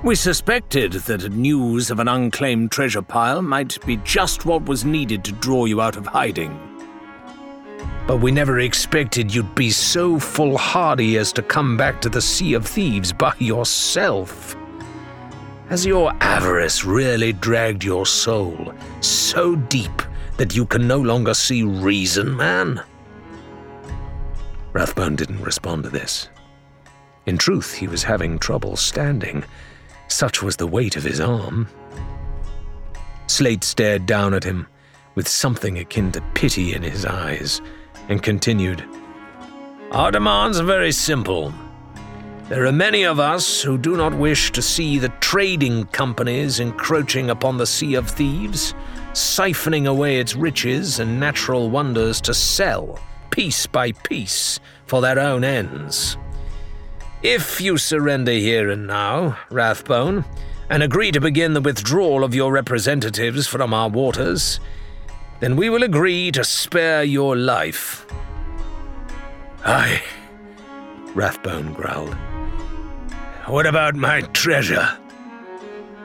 We 0.03 0.15
suspected 0.15 0.93
that 0.93 1.31
news 1.31 1.91
of 1.91 1.99
an 1.99 2.07
unclaimed 2.07 2.71
treasure 2.71 3.03
pile 3.03 3.43
might 3.43 3.77
be 3.85 3.97
just 3.97 4.47
what 4.47 4.65
was 4.65 4.83
needed 4.83 5.23
to 5.25 5.31
draw 5.31 5.65
you 5.65 5.79
out 5.79 5.95
of 5.95 6.07
hiding. 6.07 6.74
But 8.07 8.17
we 8.17 8.31
never 8.31 8.59
expected 8.59 9.33
you'd 9.33 9.55
be 9.55 9.71
so 9.71 10.19
foolhardy 10.19 11.17
as 11.17 11.33
to 11.33 11.41
come 11.41 11.75
back 11.75 12.01
to 12.01 12.09
the 12.09 12.21
Sea 12.21 12.53
of 12.53 12.67
Thieves 12.67 13.11
by 13.11 13.33
yourself. 13.39 14.55
Has 15.69 15.85
your 15.85 16.13
avarice 16.21 16.85
really 16.85 17.33
dragged 17.33 17.83
your 17.83 18.05
soul 18.05 18.73
so 19.01 19.55
deep 19.55 20.03
that 20.37 20.55
you 20.55 20.67
can 20.67 20.87
no 20.87 20.99
longer 20.99 21.33
see 21.33 21.63
reason, 21.63 22.37
man? 22.37 22.83
Rathbone 24.73 25.15
didn't 25.15 25.41
respond 25.41 25.85
to 25.85 25.89
this. 25.89 26.29
In 27.25 27.39
truth, 27.39 27.73
he 27.73 27.87
was 27.87 28.03
having 28.03 28.37
trouble 28.37 28.75
standing. 28.75 29.43
Such 30.09 30.43
was 30.43 30.57
the 30.57 30.67
weight 30.67 30.95
of 30.95 31.03
his 31.03 31.19
arm. 31.19 31.67
Slate 33.25 33.63
stared 33.63 34.05
down 34.05 34.35
at 34.35 34.43
him 34.43 34.67
with 35.15 35.27
something 35.27 35.79
akin 35.79 36.11
to 36.11 36.21
pity 36.35 36.75
in 36.75 36.83
his 36.83 37.03
eyes 37.03 37.61
and 38.09 38.21
continued 38.21 38.83
Our 39.91 40.11
demands 40.11 40.59
are 40.59 40.65
very 40.65 40.91
simple. 40.91 41.53
There 42.49 42.65
are 42.65 42.71
many 42.71 43.03
of 43.03 43.19
us 43.19 43.61
who 43.61 43.77
do 43.77 43.97
not 43.97 44.13
wish 44.13 44.51
to 44.51 44.61
see 44.61 44.99
the 44.99 45.09
trading 45.19 45.85
companies 45.85 46.59
encroaching 46.59 47.29
upon 47.29 47.57
the 47.57 47.65
Sea 47.65 47.95
of 47.95 48.09
Thieves, 48.09 48.75
siphoning 49.13 49.87
away 49.87 50.19
its 50.19 50.35
riches 50.35 50.99
and 50.99 51.19
natural 51.19 51.69
wonders 51.69 52.21
to 52.21 52.33
sell, 52.33 52.99
piece 53.31 53.65
by 53.65 53.93
piece, 53.93 54.59
for 54.85 55.01
their 55.01 55.17
own 55.17 55.43
ends. 55.43 56.17
If 57.23 57.59
you 57.59 57.79
surrender 57.79 58.33
here 58.33 58.69
and 58.69 58.85
now, 58.85 59.39
Rathbone, 59.49 60.25
and 60.69 60.83
agree 60.83 61.11
to 61.11 61.21
begin 61.21 61.53
the 61.53 61.61
withdrawal 61.61 62.23
of 62.23 62.35
your 62.35 62.51
representatives 62.51 63.47
from 63.47 63.73
our 63.73 63.89
waters, 63.89 64.59
then 65.39 65.55
we 65.55 65.69
will 65.69 65.83
agree 65.83 66.31
to 66.31 66.43
spare 66.43 67.03
your 67.03 67.35
life. 67.35 68.05
Aye, 69.65 70.01
Rathbone 71.13 71.73
growled. 71.73 72.15
What 73.47 73.65
about 73.65 73.95
my 73.95 74.21
treasure? 74.21 74.97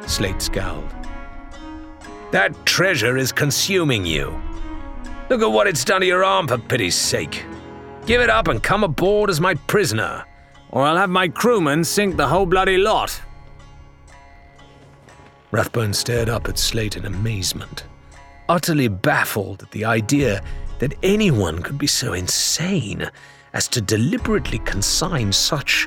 Slate 0.06 0.42
scowled. 0.42 0.94
That 2.32 2.54
treasure 2.66 3.16
is 3.16 3.32
consuming 3.32 4.06
you. 4.06 4.40
Look 5.28 5.42
at 5.42 5.50
what 5.50 5.66
it's 5.66 5.84
done 5.84 6.00
to 6.00 6.06
your 6.06 6.24
arm, 6.24 6.48
for 6.48 6.58
pity's 6.58 6.96
sake. 6.96 7.44
Give 8.06 8.20
it 8.20 8.30
up 8.30 8.48
and 8.48 8.62
come 8.62 8.82
aboard 8.82 9.30
as 9.30 9.40
my 9.40 9.54
prisoner, 9.54 10.24
or 10.70 10.82
I'll 10.82 10.96
have 10.96 11.10
my 11.10 11.28
crewmen 11.28 11.84
sink 11.84 12.16
the 12.16 12.26
whole 12.26 12.46
bloody 12.46 12.76
lot. 12.76 13.20
Rathbone 15.50 15.92
stared 15.92 16.28
up 16.28 16.48
at 16.48 16.58
Slate 16.58 16.96
in 16.96 17.04
amazement, 17.04 17.84
utterly 18.50 18.88
baffled 18.88 19.62
at 19.62 19.70
the 19.70 19.84
idea 19.84 20.42
that 20.80 20.92
anyone 21.04 21.62
could 21.62 21.78
be 21.78 21.86
so 21.86 22.14
insane 22.14 23.08
as 23.52 23.68
to 23.68 23.80
deliberately 23.80 24.58
consign 24.60 25.32
such 25.32 25.86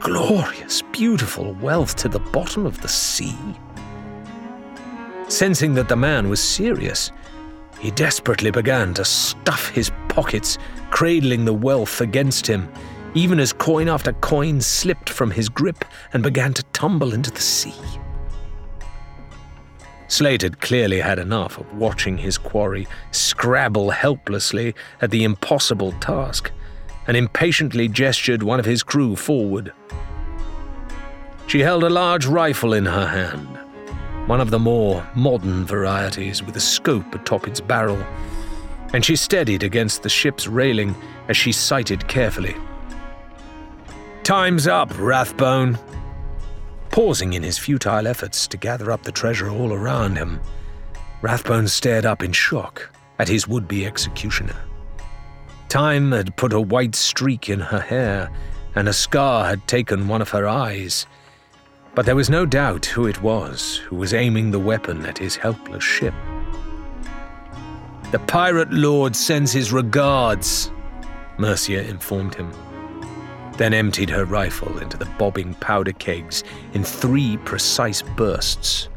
glorious, 0.00 0.80
beautiful 0.90 1.52
wealth 1.54 1.96
to 1.96 2.08
the 2.08 2.18
bottom 2.18 2.64
of 2.64 2.80
the 2.80 2.88
sea. 2.88 3.36
Sensing 5.28 5.74
that 5.74 5.90
the 5.90 5.96
man 5.96 6.30
was 6.30 6.42
serious, 6.42 7.12
he 7.78 7.90
desperately 7.90 8.50
began 8.50 8.94
to 8.94 9.04
stuff 9.04 9.68
his 9.68 9.92
pockets, 10.08 10.56
cradling 10.90 11.44
the 11.44 11.52
wealth 11.52 12.00
against 12.00 12.46
him, 12.46 12.72
even 13.12 13.38
as 13.38 13.52
coin 13.52 13.86
after 13.86 14.14
coin 14.14 14.62
slipped 14.62 15.10
from 15.10 15.30
his 15.30 15.50
grip 15.50 15.84
and 16.14 16.22
began 16.22 16.54
to 16.54 16.62
tumble 16.72 17.12
into 17.12 17.30
the 17.30 17.42
sea. 17.42 17.74
Slate 20.08 20.42
had 20.42 20.60
clearly 20.60 21.00
had 21.00 21.18
enough 21.18 21.58
of 21.58 21.72
watching 21.74 22.16
his 22.16 22.38
quarry 22.38 22.88
scrabble 23.10 23.90
helplessly 23.90 24.74
at 25.02 25.10
the 25.10 25.22
impossible 25.22 25.92
task, 26.00 26.50
and 27.06 27.16
impatiently 27.16 27.88
gestured 27.88 28.42
one 28.42 28.58
of 28.58 28.66
his 28.66 28.82
crew 28.82 29.16
forward. 29.16 29.72
She 31.46 31.60
held 31.60 31.84
a 31.84 31.90
large 31.90 32.26
rifle 32.26 32.72
in 32.72 32.84
her 32.84 33.06
hand, 33.06 33.48
one 34.28 34.40
of 34.40 34.50
the 34.50 34.58
more 34.58 35.06
modern 35.14 35.64
varieties 35.64 36.42
with 36.42 36.56
a 36.56 36.60
scope 36.60 37.14
atop 37.14 37.46
its 37.46 37.60
barrel, 37.60 38.02
and 38.94 39.04
she 39.04 39.16
steadied 39.16 39.62
against 39.62 40.02
the 40.02 40.08
ship's 40.08 40.46
railing 40.46 40.94
as 41.28 41.36
she 41.36 41.52
sighted 41.52 42.08
carefully. 42.08 42.56
Time's 44.24 44.66
up, 44.66 44.90
Rathbone, 44.98 45.78
Pausing 46.90 47.34
in 47.34 47.42
his 47.42 47.58
futile 47.58 48.06
efforts 48.06 48.46
to 48.48 48.56
gather 48.56 48.90
up 48.90 49.02
the 49.02 49.12
treasure 49.12 49.48
all 49.48 49.72
around 49.72 50.16
him, 50.16 50.40
Rathbone 51.20 51.68
stared 51.68 52.06
up 52.06 52.22
in 52.22 52.32
shock 52.32 52.90
at 53.18 53.28
his 53.28 53.46
would 53.48 53.68
be 53.68 53.86
executioner. 53.86 54.56
Time 55.68 56.12
had 56.12 56.36
put 56.36 56.52
a 56.52 56.60
white 56.60 56.94
streak 56.94 57.48
in 57.48 57.60
her 57.60 57.80
hair, 57.80 58.30
and 58.74 58.88
a 58.88 58.92
scar 58.92 59.46
had 59.46 59.66
taken 59.66 60.08
one 60.08 60.22
of 60.22 60.30
her 60.30 60.46
eyes. 60.46 61.06
But 61.94 62.06
there 62.06 62.16
was 62.16 62.30
no 62.30 62.46
doubt 62.46 62.86
who 62.86 63.06
it 63.06 63.20
was 63.20 63.76
who 63.76 63.96
was 63.96 64.14
aiming 64.14 64.50
the 64.50 64.60
weapon 64.60 65.04
at 65.04 65.18
his 65.18 65.36
helpless 65.36 65.84
ship. 65.84 66.14
The 68.12 68.20
pirate 68.20 68.72
lord 68.72 69.14
sends 69.14 69.52
his 69.52 69.72
regards, 69.72 70.70
Mercia 71.36 71.82
informed 71.86 72.34
him 72.34 72.52
then 73.58 73.74
emptied 73.74 74.08
her 74.08 74.24
rifle 74.24 74.78
into 74.78 74.96
the 74.96 75.04
bobbing 75.18 75.52
powder 75.54 75.92
kegs 75.92 76.44
in 76.72 76.82
three 76.82 77.36
precise 77.38 78.00
bursts. 78.00 78.88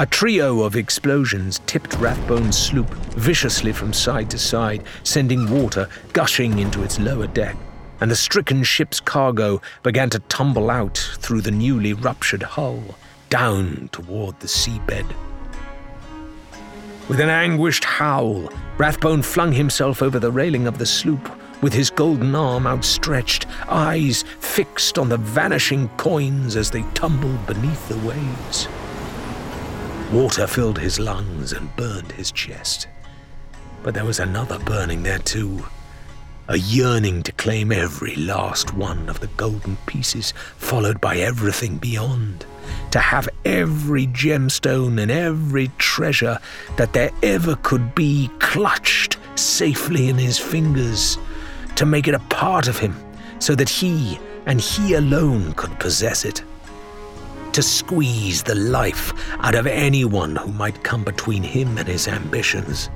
A 0.00 0.06
trio 0.06 0.62
of 0.62 0.74
explosions 0.74 1.60
tipped 1.66 1.94
Rathbone's 1.98 2.58
sloop 2.58 2.90
viciously 3.14 3.72
from 3.72 3.92
side 3.92 4.28
to 4.30 4.38
side, 4.38 4.82
sending 5.04 5.48
water 5.48 5.88
gushing 6.12 6.58
into 6.58 6.82
its 6.82 6.98
lower 6.98 7.28
deck, 7.28 7.56
and 8.00 8.10
the 8.10 8.16
stricken 8.16 8.64
ship's 8.64 8.98
cargo 8.98 9.62
began 9.84 10.10
to 10.10 10.18
tumble 10.18 10.68
out 10.68 10.98
through 11.18 11.42
the 11.42 11.52
newly 11.52 11.92
ruptured 11.92 12.42
hull, 12.42 12.82
down 13.30 13.88
toward 13.92 14.38
the 14.40 14.48
seabed. 14.48 15.06
With 17.08 17.20
an 17.20 17.30
anguished 17.30 17.84
howl, 17.84 18.50
Rathbone 18.78 19.22
flung 19.22 19.52
himself 19.52 20.02
over 20.02 20.18
the 20.18 20.32
railing 20.32 20.66
of 20.66 20.78
the 20.78 20.86
sloop, 20.86 21.30
with 21.64 21.72
his 21.72 21.88
golden 21.88 22.34
arm 22.34 22.66
outstretched, 22.66 23.46
eyes 23.70 24.22
fixed 24.38 24.98
on 24.98 25.08
the 25.08 25.16
vanishing 25.16 25.88
coins 25.96 26.56
as 26.56 26.70
they 26.70 26.82
tumbled 26.92 27.46
beneath 27.46 27.88
the 27.88 27.96
waves. 28.06 28.68
Water 30.12 30.46
filled 30.46 30.78
his 30.78 31.00
lungs 31.00 31.54
and 31.54 31.74
burned 31.74 32.12
his 32.12 32.30
chest. 32.30 32.86
But 33.82 33.94
there 33.94 34.04
was 34.04 34.20
another 34.20 34.58
burning 34.58 35.04
there 35.04 35.20
too. 35.20 35.64
A 36.48 36.58
yearning 36.58 37.22
to 37.22 37.32
claim 37.32 37.72
every 37.72 38.14
last 38.14 38.74
one 38.74 39.08
of 39.08 39.20
the 39.20 39.28
golden 39.28 39.78
pieces, 39.86 40.34
followed 40.58 41.00
by 41.00 41.16
everything 41.16 41.78
beyond. 41.78 42.44
To 42.90 42.98
have 42.98 43.26
every 43.46 44.06
gemstone 44.08 45.00
and 45.00 45.10
every 45.10 45.70
treasure 45.78 46.38
that 46.76 46.92
there 46.92 47.10
ever 47.22 47.56
could 47.62 47.94
be 47.94 48.28
clutched 48.38 49.16
safely 49.34 50.10
in 50.10 50.18
his 50.18 50.38
fingers 50.38 51.16
to 51.76 51.86
make 51.86 52.08
it 52.08 52.14
a 52.14 52.20
part 52.20 52.68
of 52.68 52.78
him 52.78 52.96
so 53.38 53.54
that 53.54 53.68
he 53.68 54.18
and 54.46 54.60
he 54.60 54.94
alone 54.94 55.52
could 55.54 55.78
possess 55.78 56.24
it. 56.24 56.42
To 57.52 57.62
squeeze 57.62 58.42
the 58.42 58.54
life 58.54 59.12
out 59.38 59.54
of 59.54 59.66
anyone 59.66 60.36
who 60.36 60.52
might 60.52 60.82
come 60.82 61.04
between 61.04 61.42
him 61.42 61.78
and 61.78 61.86
his 61.86 62.08
ambitions. 62.08 62.90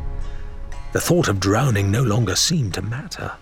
The 0.92 1.00
thought 1.00 1.28
of 1.28 1.40
drowning 1.40 1.90
no 1.90 2.02
longer 2.02 2.34
seemed 2.34 2.74
to 2.74 2.82
matter. 2.82 3.32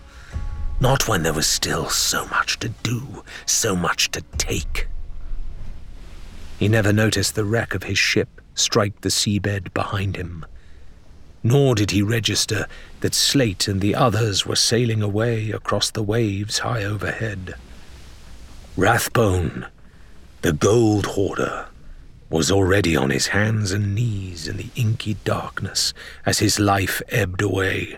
Not 0.79 1.07
when 1.07 1.23
there 1.23 1.33
was 1.33 1.47
still 1.47 1.89
so 1.89 2.27
much 2.27 2.59
to 2.59 2.69
do, 2.69 3.23
so 3.45 3.75
much 3.75 4.11
to 4.11 4.21
take. 4.37 4.87
He 6.59 6.67
never 6.67 6.93
noticed 6.93 7.35
the 7.35 7.45
wreck 7.45 7.73
of 7.73 7.83
his 7.83 7.97
ship 7.97 8.41
strike 8.53 9.01
the 9.01 9.09
seabed 9.09 9.73
behind 9.73 10.15
him 10.15 10.45
nor 11.43 11.75
did 11.75 11.91
he 11.91 12.01
register 12.01 12.67
that 13.01 13.13
Slate 13.13 13.67
and 13.67 13.81
the 13.81 13.95
others 13.95 14.45
were 14.45 14.55
sailing 14.55 15.01
away 15.01 15.51
across 15.51 15.91
the 15.91 16.03
waves 16.03 16.59
high 16.59 16.83
overhead. 16.83 17.55
Rathbone, 18.75 19.67
the 20.41 20.53
gold 20.53 21.07
hoarder, 21.07 21.67
was 22.29 22.51
already 22.51 22.95
on 22.95 23.09
his 23.09 23.27
hands 23.27 23.71
and 23.71 23.95
knees 23.95 24.47
in 24.47 24.57
the 24.57 24.69
inky 24.75 25.15
darkness 25.23 25.93
as 26.25 26.39
his 26.39 26.59
life 26.59 27.01
ebbed 27.09 27.41
away, 27.41 27.97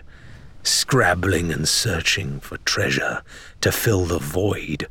scrabbling 0.62 1.52
and 1.52 1.68
searching 1.68 2.38
for 2.40 2.58
treasure 2.58 3.22
to 3.60 3.72
fill 3.72 4.04
the 4.04 4.18
void 4.18 4.86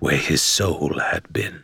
where 0.00 0.16
his 0.16 0.42
soul 0.42 0.98
had 0.98 1.32
been. 1.32 1.62